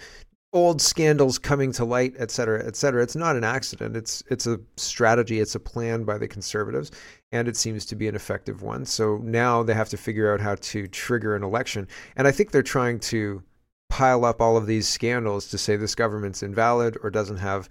old 0.54 0.80
scandals 0.80 1.38
coming 1.38 1.72
to 1.72 1.84
light, 1.84 2.14
et 2.18 2.30
cetera, 2.30 2.64
et 2.66 2.76
cetera. 2.76 3.02
It's 3.02 3.16
not 3.16 3.36
an 3.36 3.44
accident. 3.44 3.96
It's 3.96 4.22
it's 4.30 4.46
a 4.46 4.60
strategy. 4.76 5.40
It's 5.40 5.54
a 5.54 5.60
plan 5.60 6.04
by 6.04 6.18
the 6.18 6.28
Conservatives, 6.28 6.90
and 7.32 7.48
it 7.48 7.56
seems 7.56 7.84
to 7.86 7.96
be 7.96 8.08
an 8.08 8.14
effective 8.14 8.62
one. 8.62 8.84
So 8.84 9.18
now 9.18 9.62
they 9.62 9.74
have 9.74 9.88
to 9.90 9.96
figure 9.96 10.32
out 10.32 10.40
how 10.40 10.56
to 10.56 10.88
trigger 10.88 11.36
an 11.36 11.42
election, 11.42 11.88
and 12.16 12.26
I 12.26 12.32
think 12.32 12.50
they're 12.50 12.62
trying 12.62 13.00
to 13.00 13.42
pile 13.90 14.24
up 14.24 14.40
all 14.40 14.56
of 14.56 14.66
these 14.66 14.88
scandals 14.88 15.48
to 15.48 15.58
say 15.58 15.76
this 15.76 15.94
government's 15.94 16.42
invalid 16.42 16.96
or 17.02 17.10
doesn't 17.10 17.36
have 17.36 17.68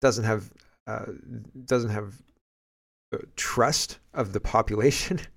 doesn't 0.00 0.24
have 0.24 0.50
uh, 0.86 1.06
doesn't 1.64 1.90
have 1.90 2.14
uh, 3.12 3.18
trust 3.36 3.98
of 4.14 4.32
the 4.32 4.40
population. 4.40 5.20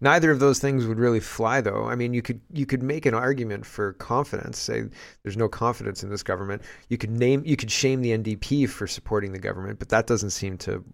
Neither 0.00 0.32
of 0.32 0.40
those 0.40 0.58
things 0.58 0.84
would 0.84 0.98
really 0.98 1.20
fly, 1.20 1.60
though. 1.60 1.84
I 1.84 1.94
mean, 1.94 2.12
you 2.12 2.22
could 2.22 2.40
you 2.52 2.66
could 2.66 2.82
make 2.82 3.06
an 3.06 3.14
argument 3.14 3.64
for 3.64 3.92
confidence. 3.94 4.58
Say 4.58 4.84
there's 5.22 5.36
no 5.36 5.48
confidence 5.48 6.02
in 6.02 6.10
this 6.10 6.24
government. 6.24 6.62
You 6.88 6.98
could 6.98 7.12
name 7.12 7.44
you 7.46 7.56
could 7.56 7.70
shame 7.70 8.02
the 8.02 8.10
NDP 8.10 8.68
for 8.68 8.88
supporting 8.88 9.32
the 9.32 9.38
government, 9.38 9.78
but 9.78 9.90
that 9.90 10.08
doesn't 10.08 10.30
seem 10.30 10.58
to 10.58 10.84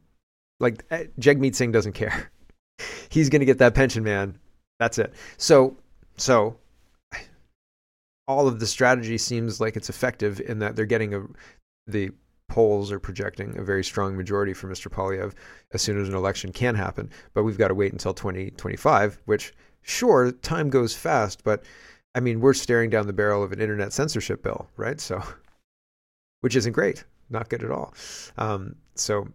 like 0.61 0.85
eh, 0.91 1.05
Jagmeet 1.19 1.55
Singh 1.55 1.73
doesn't 1.73 1.95
care. 1.95 2.31
He's 3.09 3.31
going 3.31 3.41
to 3.41 3.47
get 3.47 3.59
that 3.59 3.75
pension, 3.75 4.05
man. 4.05 4.39
That's 4.79 4.99
it. 4.99 5.15
So 5.39 5.79
so 6.19 6.59
all 8.27 8.47
of 8.47 8.61
the 8.61 8.67
strategy 8.67 9.17
seems 9.17 9.59
like 9.59 9.75
it's 9.75 9.89
effective 9.89 10.39
in 10.39 10.59
that 10.59 10.77
they're 10.77 10.85
getting 10.85 11.15
a 11.15 11.23
the 11.87 12.11
polls 12.49 12.91
are 12.91 12.99
projecting 12.99 13.57
a 13.57 13.63
very 13.63 13.85
strong 13.85 14.17
majority 14.17 14.55
for 14.55 14.69
Mr. 14.69 14.91
Poilievre 14.91 15.35
as 15.73 15.83
soon 15.83 16.01
as 16.01 16.09
an 16.09 16.15
election 16.15 16.53
can 16.53 16.75
happen. 16.75 17.11
But 17.35 17.45
we've 17.45 17.59
got 17.59 17.69
to 17.69 17.75
wait 17.75 17.93
until 17.93 18.15
2025, 18.15 19.21
which, 19.27 19.53
sure, 19.83 20.33
time 20.33 20.71
goes 20.71 20.97
fast, 20.97 21.45
but 21.45 21.63
I 22.15 22.21
mean, 22.21 22.41
we're 22.41 22.55
staring 22.55 22.91
down 22.91 23.07
the 23.07 23.13
barrel 23.13 23.43
of 23.43 23.53
an 23.53 23.61
internet 23.61 23.93
censorship 23.93 24.43
bill, 24.43 24.69
right? 24.77 25.01
So, 25.01 25.23
which 26.41 26.57
isn't 26.57 26.73
great, 26.73 27.05
not 27.31 27.49
good 27.49 27.63
at 27.63 27.71
all. 27.71 27.95
Um, 28.39 28.77
so, 28.95 29.29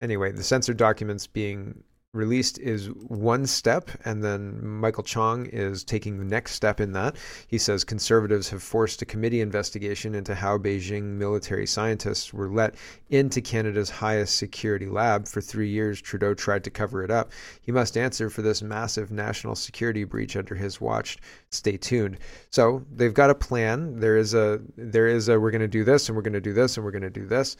anyway, 0.00 0.32
the 0.32 0.44
censored 0.44 0.76
documents 0.76 1.26
being 1.26 1.82
released 2.12 2.58
is 2.58 2.88
one 2.88 3.46
step, 3.46 3.88
and 4.04 4.22
then 4.22 4.66
Michael 4.66 5.04
Chong 5.04 5.46
is 5.46 5.84
taking 5.84 6.18
the 6.18 6.24
next 6.24 6.54
step 6.54 6.80
in 6.80 6.92
that. 6.92 7.14
He 7.46 7.56
says 7.56 7.84
conservatives 7.84 8.48
have 8.50 8.64
forced 8.64 9.00
a 9.00 9.06
committee 9.06 9.40
investigation 9.40 10.16
into 10.16 10.34
how 10.34 10.58
Beijing 10.58 11.02
military 11.02 11.66
scientists 11.66 12.32
were 12.32 12.48
let 12.48 12.74
into 13.10 13.40
Canada's 13.40 13.90
highest 13.90 14.36
security 14.36 14.86
lab. 14.86 15.28
For 15.28 15.40
three 15.40 15.68
years, 15.68 16.00
Trudeau 16.00 16.34
tried 16.34 16.64
to 16.64 16.70
cover 16.70 17.04
it 17.04 17.12
up. 17.12 17.30
He 17.62 17.70
must 17.70 17.96
answer 17.96 18.28
for 18.28 18.42
this 18.42 18.60
massive 18.60 19.12
national 19.12 19.54
security 19.54 20.02
breach 20.02 20.36
under 20.36 20.56
his 20.56 20.80
watch. 20.80 21.18
Stay 21.50 21.76
tuned. 21.76 22.18
So 22.50 22.84
they've 22.92 23.14
got 23.14 23.30
a 23.30 23.34
plan. 23.36 24.00
There 24.00 24.16
is 24.16 24.34
a 24.34 24.60
there 24.76 25.06
is 25.06 25.28
a 25.28 25.38
we're 25.38 25.52
going 25.52 25.60
to 25.60 25.68
do 25.68 25.84
this 25.84 26.08
and 26.08 26.16
we're 26.16 26.22
going 26.22 26.32
to 26.32 26.40
do 26.40 26.52
this 26.52 26.76
and 26.76 26.84
we're 26.84 26.90
going 26.90 27.02
to 27.02 27.10
do 27.10 27.26
this, 27.26 27.56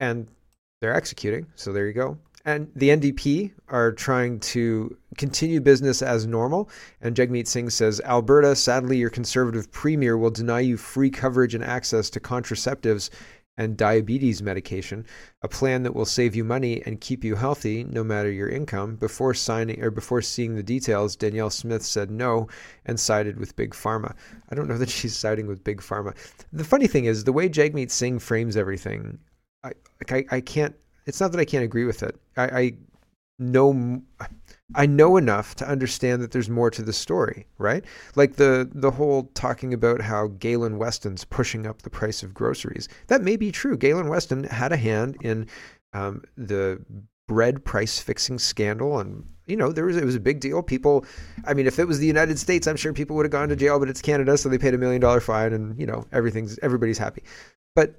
and 0.00 0.26
they're 0.80 0.94
executing. 0.94 1.46
So 1.54 1.72
there 1.72 1.86
you 1.86 1.92
go 1.92 2.18
and 2.50 2.70
the 2.74 2.88
NDP 2.88 3.52
are 3.68 3.92
trying 3.92 4.40
to 4.40 4.96
continue 5.16 5.60
business 5.60 6.02
as 6.02 6.26
normal. 6.26 6.70
And 7.00 7.14
Jagmeet 7.14 7.46
Singh 7.46 7.70
says, 7.70 8.00
Alberta, 8.04 8.56
sadly, 8.56 8.98
your 8.98 9.10
conservative 9.10 9.70
premier 9.70 10.18
will 10.18 10.30
deny 10.30 10.60
you 10.60 10.76
free 10.76 11.10
coverage 11.10 11.54
and 11.54 11.64
access 11.64 12.10
to 12.10 12.20
contraceptives 12.20 13.10
and 13.56 13.76
diabetes 13.76 14.42
medication, 14.42 15.04
a 15.42 15.48
plan 15.48 15.82
that 15.82 15.94
will 15.94 16.06
save 16.06 16.34
you 16.34 16.42
money 16.42 16.82
and 16.86 17.00
keep 17.00 17.22
you 17.22 17.36
healthy 17.36 17.84
no 17.84 18.02
matter 18.02 18.30
your 18.30 18.48
income. 18.48 18.96
Before 18.96 19.34
signing 19.34 19.82
or 19.82 19.90
before 19.90 20.22
seeing 20.22 20.54
the 20.54 20.62
details, 20.62 21.14
Danielle 21.14 21.50
Smith 21.50 21.82
said 21.82 22.10
no 22.10 22.48
and 22.86 22.98
sided 22.98 23.38
with 23.38 23.56
Big 23.56 23.72
Pharma. 23.72 24.14
I 24.48 24.54
don't 24.54 24.68
know 24.68 24.78
that 24.78 24.88
she's 24.98 25.16
siding 25.16 25.46
with 25.46 25.62
Big 25.62 25.80
Pharma. 25.80 26.16
The 26.52 26.64
funny 26.64 26.86
thing 26.86 27.04
is 27.04 27.24
the 27.24 27.32
way 27.32 27.48
Jagmeet 27.48 27.90
Singh 27.90 28.18
frames 28.18 28.56
everything, 28.56 29.18
I 29.62 29.72
like 30.00 30.12
I, 30.32 30.36
I 30.36 30.40
can't 30.40 30.74
it's 31.10 31.20
not 31.20 31.32
that 31.32 31.40
I 31.40 31.44
can't 31.44 31.64
agree 31.64 31.84
with 31.84 32.04
it. 32.04 32.14
I, 32.36 32.44
I 32.44 32.72
know 33.40 34.00
I 34.76 34.86
know 34.86 35.16
enough 35.16 35.56
to 35.56 35.68
understand 35.68 36.22
that 36.22 36.30
there's 36.30 36.48
more 36.48 36.70
to 36.70 36.82
the 36.82 36.92
story, 36.92 37.46
right? 37.58 37.84
Like 38.14 38.36
the 38.36 38.70
the 38.72 38.92
whole 38.92 39.24
talking 39.34 39.74
about 39.74 40.00
how 40.00 40.28
Galen 40.28 40.78
Weston's 40.78 41.24
pushing 41.24 41.66
up 41.66 41.82
the 41.82 41.90
price 41.90 42.22
of 42.22 42.32
groceries. 42.32 42.88
That 43.08 43.22
may 43.22 43.36
be 43.36 43.50
true. 43.50 43.76
Galen 43.76 44.08
Weston 44.08 44.44
had 44.44 44.70
a 44.70 44.76
hand 44.76 45.16
in 45.22 45.48
um, 45.92 46.22
the 46.36 46.80
bread 47.26 47.64
price 47.64 47.98
fixing 47.98 48.38
scandal, 48.38 49.00
and 49.00 49.26
you 49.46 49.56
know 49.56 49.72
there 49.72 49.86
was 49.86 49.96
it 49.96 50.04
was 50.04 50.14
a 50.14 50.20
big 50.20 50.38
deal. 50.38 50.62
People, 50.62 51.04
I 51.44 51.54
mean, 51.54 51.66
if 51.66 51.80
it 51.80 51.88
was 51.88 51.98
the 51.98 52.06
United 52.06 52.38
States, 52.38 52.68
I'm 52.68 52.76
sure 52.76 52.92
people 52.92 53.16
would 53.16 53.26
have 53.26 53.32
gone 53.32 53.48
to 53.48 53.56
jail, 53.56 53.80
but 53.80 53.88
it's 53.88 54.02
Canada, 54.02 54.38
so 54.38 54.48
they 54.48 54.58
paid 54.58 54.74
a 54.74 54.78
million 54.78 55.00
dollar 55.00 55.20
fine, 55.20 55.52
and 55.52 55.76
you 55.76 55.86
know 55.86 56.06
everything's 56.12 56.56
everybody's 56.62 56.98
happy. 56.98 57.24
But 57.74 57.96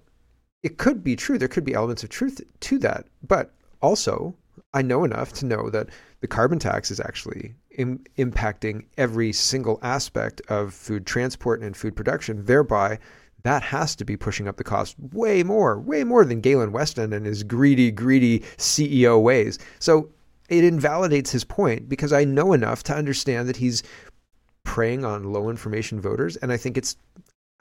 it 0.64 0.78
could 0.78 1.04
be 1.04 1.16
true. 1.16 1.38
There 1.38 1.48
could 1.48 1.66
be 1.66 1.74
elements 1.74 2.04
of 2.04 2.10
truth 2.10 2.42
to 2.62 2.78
that. 2.80 3.06
But 3.28 3.52
also, 3.82 4.36
I 4.74 4.82
know 4.82 5.04
enough 5.04 5.34
to 5.34 5.46
know 5.46 5.70
that 5.70 5.90
the 6.22 6.28
carbon 6.28 6.60
tax 6.60 6.92
is 6.92 7.00
actually 7.00 7.56
Im- 7.78 8.04
impacting 8.18 8.86
every 8.98 9.32
single 9.34 9.80
aspect 9.82 10.42
of 10.50 10.74
food 10.74 11.06
transport 11.06 11.62
and 11.62 11.76
food 11.76 11.96
production. 11.96 12.46
Thereby, 12.46 13.00
that 13.44 13.64
has 13.64 13.96
to 13.96 14.06
be 14.06 14.16
pushing 14.16 14.48
up 14.48 14.58
the 14.58 14.64
cost 14.64 14.96
way 15.14 15.42
more, 15.42 15.80
way 15.80 16.04
more 16.04 16.26
than 16.26 16.42
Galen 16.42 16.72
Weston 16.72 17.12
and 17.14 17.26
his 17.26 17.44
greedy, 17.44 17.90
greedy 17.90 18.40
CEO 18.58 19.22
ways. 19.22 19.58
So 19.80 20.10
it 20.50 20.64
invalidates 20.64 21.32
his 21.32 21.44
point 21.44 21.90
because 21.90 22.14
I 22.14 22.24
know 22.24 22.54
enough 22.54 22.84
to 22.84 22.96
understand 22.96 23.50
that 23.50 23.56
he's 23.56 23.82
preying 24.64 25.04
on 25.04 25.34
low 25.34 25.50
information 25.50 26.00
voters. 26.00 26.36
And 26.38 26.52
I 26.52 26.58
think 26.58 26.78
it's 26.78 26.98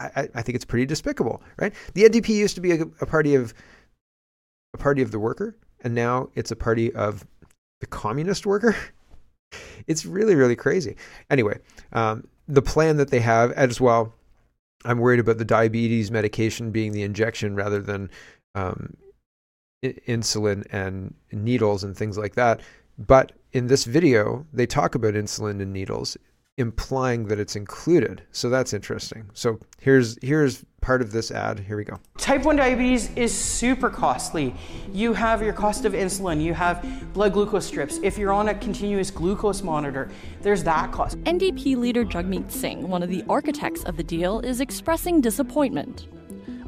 I, 0.01 0.29
I 0.35 0.43
think 0.43 0.57
it's 0.57 0.65
pretty 0.65 0.87
despicable, 0.87 1.43
right? 1.59 1.75
The 1.95 2.05
NDP 2.05 2.29
used 2.29 2.55
to 2.55 2.61
be 2.61 2.73
a, 2.73 2.83
a 3.01 3.07
party 3.07 3.35
of 3.35 3.55
a 4.75 4.79
party 4.79 5.03
of 5.03 5.11
the 5.11 5.19
worker, 5.19 5.57
and 5.83 5.95
now 5.95 6.31
it's 6.35 6.51
a 6.51 6.57
party 6.57 6.93
of 6.95 7.27
the 7.81 7.87
communist 7.87 8.47
worker. 8.47 8.75
It's 9.89 10.07
really, 10.07 10.37
really 10.37 10.55
crazy. 10.55 10.95
Anyway, 11.29 11.59
um, 11.93 12.29
the 12.47 12.63
plan 12.63 12.99
that 12.99 13.11
they 13.11 13.19
have 13.19 13.51
as 13.53 13.81
well. 13.81 14.15
I'm 14.85 14.99
worried 14.99 15.19
about 15.19 15.39
the 15.39 15.45
diabetes 15.45 16.13
medication 16.13 16.71
being 16.71 16.93
the 16.93 17.03
injection 17.03 17.57
rather 17.57 17.83
than 17.83 18.11
um, 18.55 18.97
I- 19.85 19.97
insulin 20.07 20.67
and 20.71 21.15
needles 21.33 21.83
and 21.83 21.97
things 21.97 22.17
like 22.17 22.37
that. 22.37 22.61
But 22.97 23.33
in 23.53 23.67
this 23.67 23.85
video, 23.85 24.47
they 24.53 24.67
talk 24.67 24.95
about 24.95 25.15
insulin 25.15 25.61
and 25.61 25.73
needles 25.73 26.17
implying 26.61 27.27
that 27.27 27.41
it's 27.41 27.57
included. 27.57 28.23
So 28.33 28.51
that's 28.51 28.73
interesting. 28.73 29.31
So 29.33 29.59
here's 29.81 30.19
here's 30.23 30.65
part 30.81 31.01
of 31.03 31.11
this 31.11 31.31
ad. 31.31 31.61
Here 31.61 31.77
we 31.77 31.85
go. 31.85 31.99
Type 32.19 32.45
1 32.45 32.57
diabetes 32.57 33.11
is 33.17 33.35
super 33.35 33.91
costly. 33.91 34.55
You 34.93 35.13
have 35.13 35.43
your 35.43 35.53
cost 35.53 35.85
of 35.85 35.93
insulin, 35.93 36.43
you 36.43 36.55
have 36.55 37.13
blood 37.13 37.33
glucose 37.33 37.67
strips. 37.67 37.99
If 38.03 38.17
you're 38.17 38.33
on 38.33 38.49
a 38.49 38.55
continuous 38.55 39.11
glucose 39.11 39.63
monitor, 39.63 40.11
there's 40.43 40.63
that 40.65 40.93
cost. 40.93 41.19
NDP 41.25 41.77
leader 41.77 42.05
Jagmeet 42.05 42.51
Singh, 42.51 42.89
one 42.89 43.03
of 43.03 43.09
the 43.09 43.25
architects 43.29 43.85
of 43.85 43.97
the 43.97 44.05
deal, 44.05 44.41
is 44.41 44.61
expressing 44.61 45.21
disappointment. 45.21 46.07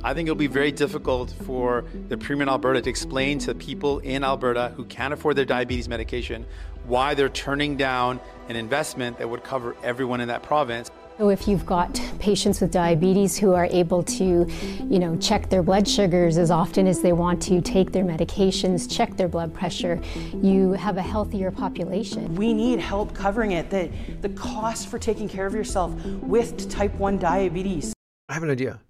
I 0.05 0.15
think 0.15 0.27
it'll 0.27 0.35
be 0.35 0.49
very 0.49 0.73
difficult 0.73 1.33
for 1.45 1.85
the 2.09 2.17
Premier 2.19 2.43
in 2.43 2.49
Alberta 2.49 2.83
to 2.83 2.91
explain 2.91 3.39
to 3.41 3.55
people 3.55 4.01
in 4.01 4.25
Alberta 4.25 4.73
who 4.77 4.85
can't 4.87 5.15
afford 5.15 5.37
their 5.37 5.45
diabetes 5.45 5.89
medication 5.89 6.45
why 6.87 7.15
they're 7.15 7.29
turning 7.29 7.77
down 7.77 8.21
an 8.49 8.57
investment 8.57 9.19
that 9.19 9.29
would 9.29 9.45
cover 9.45 9.77
everyone 9.83 10.21
in 10.21 10.29
that 10.29 10.43
province. 10.43 10.91
So 11.19 11.29
if 11.29 11.47
you've 11.47 11.67
got 11.67 12.01
patients 12.19 12.61
with 12.61 12.73
diabetes 12.73 13.39
who 13.39 13.53
are 13.53 13.67
able 13.67 14.03
to, 14.03 14.47
you 14.89 14.99
know, 14.99 15.15
check 15.17 15.51
their 15.51 15.63
blood 15.63 15.87
sugars 15.87 16.39
as 16.39 16.51
often 16.51 16.87
as 16.87 17.03
they 17.03 17.13
want 17.13 17.41
to, 17.43 17.61
take 17.61 17.93
their 17.93 18.05
medications, 18.05 18.91
check 18.91 19.17
their 19.17 19.29
blood 19.29 19.55
pressure, 19.55 20.01
you 20.35 20.73
have 20.73 20.97
a 20.97 21.03
healthier 21.03 21.51
population. 21.51 22.35
We 22.35 22.55
need 22.55 22.81
help 22.81 23.15
covering 23.15 23.53
it. 23.53 23.71
The, 23.71 23.91
the 24.23 24.31
cost 24.31 24.89
for 24.89 24.99
taking 24.99 25.29
care 25.29 25.47
of 25.47 25.55
yourself 25.55 25.93
with 26.23 26.71
type 26.71 26.95
1 26.95 27.19
diabetes. 27.19 27.93
I 28.29 28.35
have 28.35 28.43
an 28.43 28.51
idea. 28.51 28.81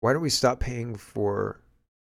Why 0.00 0.12
don't 0.12 0.22
we 0.22 0.30
stop 0.30 0.60
paying 0.60 0.96
for 0.96 1.60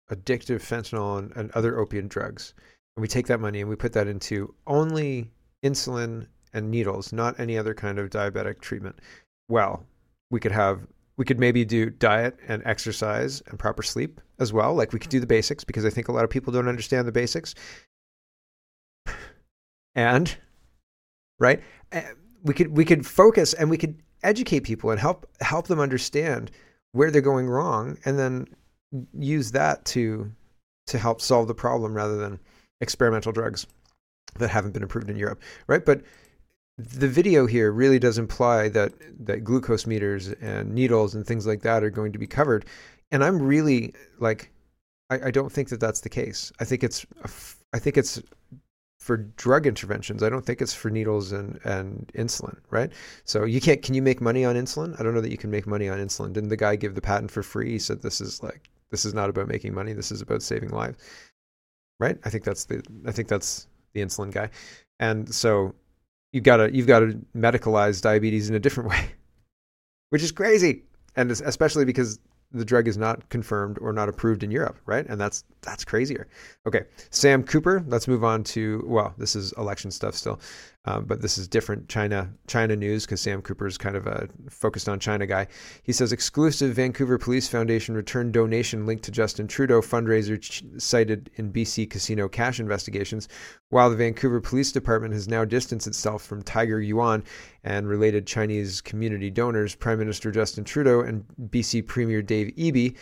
addictive 0.10 0.62
fentanyl 0.62 1.18
and, 1.18 1.34
and 1.36 1.52
other 1.52 1.80
opiate 1.80 2.08
drugs? 2.08 2.54
And 3.00 3.02
we 3.02 3.08
take 3.08 3.28
that 3.28 3.40
money 3.40 3.62
and 3.62 3.70
we 3.70 3.78
put 3.78 3.94
that 3.94 4.10
into 4.10 4.54
only 4.68 5.32
insulin 5.64 6.28
and 6.52 6.70
needles, 6.70 7.14
not 7.14 7.40
any 7.40 7.58
other 7.58 7.74
kind 7.74 7.98
of 7.98 8.10
diabetic 8.10 8.60
treatment. 8.60 9.00
Well, 9.48 9.86
we 10.32 10.42
could 10.42 10.52
have 10.52 10.86
we 11.16 11.24
could 11.24 11.40
maybe 11.40 11.64
do 11.64 11.92
diet 11.92 12.38
and 12.50 12.62
exercise 12.66 13.42
and 13.48 13.58
proper 13.58 13.84
sleep 13.84 14.20
as 14.40 14.52
well. 14.52 14.76
Like 14.76 14.92
we 14.92 15.00
could 15.00 15.12
do 15.12 15.22
the 15.22 15.26
basics 15.26 15.64
because 15.64 15.86
I 15.86 15.90
think 15.90 16.10
a 16.10 16.12
lot 16.12 16.26
of 16.26 16.30
people 16.30 16.52
don't 16.52 16.68
understand 16.68 17.08
the 17.08 17.14
basics. 17.14 17.56
And 19.96 20.38
right, 21.40 21.62
eh, 21.94 22.04
we 22.44 22.54
could 22.54 22.76
we 22.76 22.84
could 22.84 23.08
focus 23.08 23.54
and 23.54 23.70
we 23.70 23.78
could 23.78 24.04
educate 24.24 24.66
people 24.66 24.92
and 24.92 25.00
help 25.00 25.26
help 25.40 25.68
them 25.68 25.80
understand 25.80 26.52
where 26.92 27.12
they're 27.12 27.22
going 27.22 27.48
wrong 27.48 27.98
and 28.04 28.20
then 28.20 28.46
use 29.18 29.54
that 29.54 29.86
to 29.86 30.30
to 30.88 30.98
help 30.98 31.22
solve 31.22 31.48
the 31.48 31.56
problem 31.56 31.94
rather 31.94 32.18
than 32.18 32.42
experimental 32.82 33.32
drugs 33.32 33.68
that 34.38 34.50
haven't 34.50 34.72
been 34.72 34.84
approved 34.84 35.10
in 35.10 35.18
Europe, 35.18 35.42
right? 35.68 35.86
But 35.86 36.02
the 36.78 37.08
video 37.08 37.46
here 37.46 37.72
really 37.72 38.00
does 38.00 38.18
imply 38.18 38.70
that 38.70 38.94
that 39.26 39.44
glucose 39.44 39.86
meters 39.86 40.30
and 40.42 40.74
needles 40.74 41.14
and 41.14 41.26
things 41.26 41.46
like 41.46 41.62
that 41.62 41.84
are 41.84 41.90
going 41.90 42.14
to 42.14 42.20
be 42.20 42.28
covered, 42.28 42.66
and 43.12 43.24
I'm 43.24 43.42
really 43.42 43.94
like, 44.20 44.52
I, 45.10 45.28
I 45.28 45.32
don't 45.32 45.52
think 45.52 45.70
that 45.70 45.80
that's 45.80 46.02
the 46.02 46.10
case. 46.10 46.52
I 46.60 46.66
think 46.66 46.84
it's 46.84 47.06
I 47.74 47.80
think 47.80 47.98
it's 47.98 48.22
for 49.00 49.18
drug 49.18 49.66
interventions. 49.66 50.24
I 50.24 50.30
don't 50.30 50.46
think 50.46 50.62
it's 50.62 50.74
for 50.74 50.90
needles 50.90 51.32
and, 51.32 51.60
and 51.64 52.12
insulin, 52.16 52.58
right? 52.70 52.92
So 53.26 53.46
you 53.46 53.60
can't. 53.60 53.82
Can 53.82 53.96
you 53.96 54.02
make 54.02 54.22
money 54.22 54.46
on 54.46 54.56
insulin? 54.56 55.00
I 55.00 55.04
don't 55.04 55.14
know 55.14 55.22
that 55.22 55.32
you 55.32 55.38
can 55.38 55.52
make 55.52 55.68
money 55.68 55.90
on 55.90 55.98
insulin. 55.98 56.34
Didn't 56.34 56.50
the 56.50 56.58
guy 56.58 56.76
give 56.76 56.96
the 56.96 57.02
patent 57.02 57.32
for 57.32 57.44
free? 57.44 57.72
He 57.72 57.80
said 57.80 58.02
this 58.02 58.22
is 58.22 58.44
like 58.44 58.70
this 58.92 59.06
is 59.06 59.14
not 59.14 59.30
about 59.30 59.48
making 59.48 59.74
money. 59.74 59.94
This 59.94 60.12
is 60.12 60.22
about 60.22 60.44
saving 60.44 60.70
lives, 60.70 60.98
right? 62.00 62.18
I 62.26 62.30
think 62.30 62.44
that's 62.44 62.66
the 62.66 62.84
I 63.06 63.12
think 63.12 63.28
that's 63.28 63.68
the 63.94 64.02
insulin 64.02 64.32
guy, 64.32 64.50
and 65.00 65.34
so 65.34 65.74
you've 66.32 66.44
got 66.44 66.58
to 66.58 66.76
you've 66.76 66.88
got 66.88 67.00
to 67.00 67.20
medicalize 67.36 68.02
diabetes 68.02 68.50
in 68.50 68.56
a 68.56 68.60
different 68.60 68.90
way, 68.92 69.12
which 70.10 70.24
is 70.24 70.32
crazy, 70.32 70.84
and 71.16 71.32
especially 71.32 71.86
because 71.86 72.20
the 72.52 72.66
drug 72.66 72.88
is 72.88 72.98
not 72.98 73.28
confirmed 73.30 73.78
or 73.80 73.94
not 73.94 74.10
approved 74.10 74.44
in 74.44 74.50
Europe, 74.50 74.80
right? 74.86 75.06
And 75.08 75.22
that's 75.22 75.44
that's 75.62 75.86
crazier. 75.86 76.28
Okay, 76.66 76.84
Sam 77.12 77.44
Cooper. 77.44 77.84
Let's 77.88 78.08
move 78.08 78.24
on 78.24 78.44
to 78.46 78.84
well, 78.88 79.14
this 79.18 79.36
is 79.36 79.54
election 79.54 79.92
stuff 79.92 80.16
still, 80.16 80.40
um, 80.90 81.06
but 81.06 81.22
this 81.22 81.38
is 81.38 81.48
different 81.48 81.88
China 81.88 82.32
China 82.48 82.76
news 82.76 83.06
because 83.06 83.22
Sam 83.22 83.44
Cooper 83.44 83.68
is 83.68 83.78
kind 83.78 83.96
of 83.96 84.08
a 84.08 84.28
focused 84.50 84.90
on 84.90 85.00
China 85.00 85.28
guy. 85.28 85.46
He 85.84 85.94
says 85.94 86.12
exclusive 86.12 86.74
Vancouver 86.74 87.20
Police 87.20 87.48
Foundation 87.48 87.94
return 87.94 88.32
donation 88.32 88.88
linked 88.88 89.04
to 89.04 89.12
Justin 89.12 89.48
Trudeau 89.48 89.82
fundraiser 89.82 90.42
ch- 90.42 90.64
cited 90.80 91.30
in 91.36 91.54
BC 91.54 91.92
casino 91.92 92.28
cash 92.28 92.60
investigations, 92.60 93.28
while 93.70 93.92
the 93.92 93.96
Vancouver 93.96 94.42
Police 94.42 94.72
Department 94.72 95.14
has 95.14 95.28
now 95.28 95.46
distanced 95.46 95.86
itself 95.86 96.24
from 96.24 96.42
Tiger 96.42 96.82
Yuan 96.82 97.24
and 97.64 97.88
related 97.88 98.26
Chinese 98.26 98.82
community 98.82 99.30
donors. 99.30 99.76
Prime 99.76 100.00
Minister 100.00 100.32
Justin 100.32 100.64
Trudeau 100.64 101.02
and 101.02 101.24
BC 101.52 101.86
Premier 101.86 102.24
Dave 102.24 102.52
Eby 102.58 102.96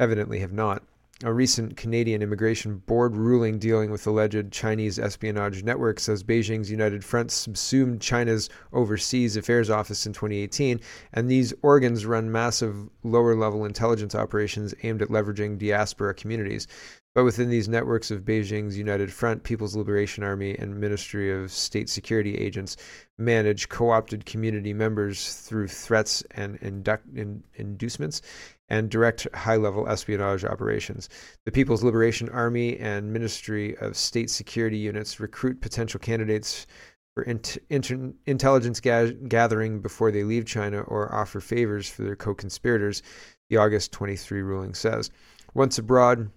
evidently 0.00 0.40
have 0.40 0.52
not. 0.52 0.82
A 1.22 1.30
recent 1.30 1.76
Canadian 1.76 2.22
Immigration 2.22 2.78
Board 2.86 3.14
ruling 3.14 3.58
dealing 3.58 3.90
with 3.90 4.06
alleged 4.06 4.50
Chinese 4.50 4.98
espionage 4.98 5.62
networks 5.62 6.04
says 6.04 6.22
Beijing's 6.22 6.70
United 6.70 7.04
Front 7.04 7.30
subsumed 7.30 8.00
China's 8.00 8.48
Overseas 8.72 9.36
Affairs 9.36 9.68
Office 9.68 10.06
in 10.06 10.14
2018, 10.14 10.80
and 11.12 11.30
these 11.30 11.52
organs 11.60 12.06
run 12.06 12.32
massive 12.32 12.88
lower 13.02 13.36
level 13.36 13.66
intelligence 13.66 14.14
operations 14.14 14.74
aimed 14.82 15.02
at 15.02 15.08
leveraging 15.08 15.58
diaspora 15.58 16.14
communities. 16.14 16.66
But 17.12 17.24
within 17.24 17.50
these 17.50 17.68
networks 17.68 18.12
of 18.12 18.24
Beijing's 18.24 18.78
United 18.78 19.12
Front, 19.12 19.42
People's 19.42 19.74
Liberation 19.74 20.22
Army, 20.22 20.56
and 20.56 20.78
Ministry 20.78 21.32
of 21.32 21.50
State 21.50 21.88
Security 21.88 22.36
agents 22.36 22.76
manage 23.18 23.68
co 23.68 23.90
opted 23.90 24.26
community 24.26 24.72
members 24.72 25.34
through 25.34 25.66
threats 25.66 26.22
and 26.30 26.56
in, 26.62 27.42
inducements 27.56 28.22
and 28.68 28.88
direct 28.88 29.26
high 29.34 29.56
level 29.56 29.88
espionage 29.88 30.44
operations. 30.44 31.08
The 31.44 31.50
People's 31.50 31.82
Liberation 31.82 32.28
Army 32.28 32.78
and 32.78 33.12
Ministry 33.12 33.76
of 33.78 33.96
State 33.96 34.30
Security 34.30 34.78
units 34.78 35.18
recruit 35.18 35.60
potential 35.60 35.98
candidates 35.98 36.68
for 37.14 37.24
int- 37.24 37.58
inter- 37.70 38.12
intelligence 38.26 38.78
ga- 38.78 39.12
gathering 39.26 39.80
before 39.80 40.12
they 40.12 40.22
leave 40.22 40.46
China 40.46 40.82
or 40.82 41.12
offer 41.12 41.40
favors 41.40 41.88
for 41.88 42.02
their 42.02 42.14
co 42.14 42.34
conspirators, 42.34 43.02
the 43.48 43.56
August 43.56 43.90
23 43.90 44.42
ruling 44.42 44.74
says. 44.74 45.10
Once 45.54 45.76
abroad, 45.76 46.30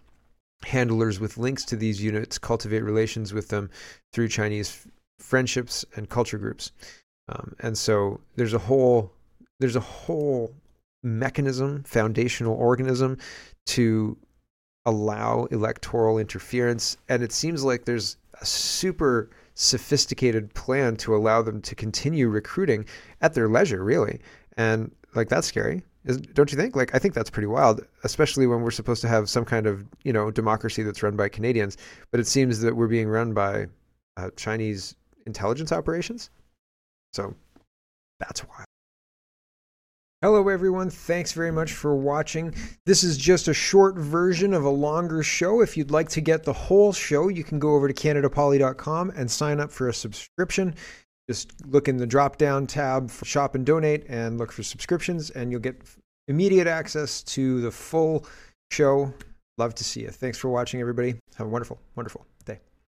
handlers 0.65 1.19
with 1.19 1.37
links 1.37 1.65
to 1.65 1.75
these 1.75 2.01
units 2.01 2.37
cultivate 2.37 2.83
relations 2.83 3.33
with 3.33 3.49
them 3.49 3.69
through 4.11 4.27
Chinese 4.27 4.87
friendships 5.19 5.85
and 5.95 6.09
culture 6.09 6.37
groups. 6.37 6.71
Um, 7.29 7.55
and 7.59 7.77
so 7.77 8.19
there's 8.35 8.53
a 8.53 8.59
whole 8.59 9.11
there's 9.59 9.75
a 9.75 9.81
whole 9.81 10.53
mechanism, 11.03 11.83
foundational 11.83 12.55
organism 12.55 13.17
to 13.67 14.17
allow 14.85 15.45
electoral 15.45 16.17
interference. 16.17 16.97
And 17.07 17.23
it 17.23 17.31
seems 17.31 17.63
like 17.63 17.85
there's 17.85 18.17
a 18.41 18.45
super 18.45 19.29
sophisticated 19.53 20.53
plan 20.53 20.95
to 20.97 21.15
allow 21.15 21.41
them 21.41 21.61
to 21.61 21.75
continue 21.75 22.27
recruiting 22.27 22.85
at 23.21 23.33
their 23.33 23.47
leisure, 23.47 23.83
really. 23.83 24.19
And 24.57 24.91
like 25.15 25.29
that's 25.29 25.47
scary. 25.47 25.83
Is, 26.05 26.17
don't 26.17 26.51
you 26.51 26.57
think? 26.57 26.75
Like, 26.75 26.93
I 26.93 26.99
think 26.99 27.13
that's 27.13 27.29
pretty 27.29 27.47
wild, 27.47 27.85
especially 28.03 28.45
when 28.45 28.61
we're 28.61 28.71
supposed 28.71 29.01
to 29.01 29.07
have 29.07 29.29
some 29.29 29.45
kind 29.45 29.65
of, 29.67 29.85
you 30.03 30.11
know, 30.11 30.31
democracy 30.31 30.83
that's 30.83 31.01
run 31.01 31.15
by 31.15 31.29
Canadians. 31.29 31.77
But 32.11 32.19
it 32.19 32.27
seems 32.27 32.59
that 32.59 32.75
we're 32.75 32.87
being 32.87 33.07
run 33.07 33.33
by 33.33 33.67
uh, 34.17 34.29
Chinese 34.35 34.95
intelligence 35.25 35.71
operations. 35.71 36.29
So 37.13 37.33
that's 38.19 38.43
wild. 38.47 38.65
Hello, 40.23 40.47
everyone. 40.47 40.89
Thanks 40.89 41.33
very 41.33 41.51
much 41.51 41.73
for 41.73 41.97
watching. 41.97 42.55
This 42.85 43.03
is 43.03 43.17
just 43.17 43.49
a 43.49 43.53
short 43.53 43.97
version 43.97 44.53
of 44.53 44.63
a 44.63 44.69
longer 44.69 45.21
show. 45.21 45.61
If 45.61 45.75
you'd 45.75 45.91
like 45.91 46.07
to 46.09 46.21
get 46.21 46.43
the 46.43 46.53
whole 46.53 46.93
show, 46.93 47.27
you 47.27 47.43
can 47.43 47.59
go 47.59 47.75
over 47.75 47.89
to 47.89 47.93
CanadaPoli.com 47.93 49.11
and 49.17 49.29
sign 49.29 49.59
up 49.59 49.69
for 49.69 49.89
a 49.89 49.93
subscription. 49.93 50.75
Just 51.29 51.65
look 51.65 51.87
in 51.87 51.97
the 51.97 52.07
drop 52.07 52.37
down 52.37 52.67
tab 52.67 53.09
for 53.09 53.25
shop 53.25 53.55
and 53.55 53.65
donate 53.65 54.05
and 54.09 54.37
look 54.37 54.51
for 54.51 54.63
subscriptions, 54.63 55.29
and 55.29 55.51
you'll 55.51 55.61
get 55.61 55.81
immediate 56.27 56.67
access 56.67 57.23
to 57.23 57.61
the 57.61 57.71
full 57.71 58.25
show. 58.71 59.13
Love 59.57 59.75
to 59.75 59.83
see 59.83 60.01
you. 60.01 60.09
Thanks 60.09 60.37
for 60.37 60.49
watching, 60.49 60.81
everybody. 60.81 61.15
Have 61.35 61.47
a 61.47 61.49
wonderful, 61.49 61.79
wonderful 61.95 62.25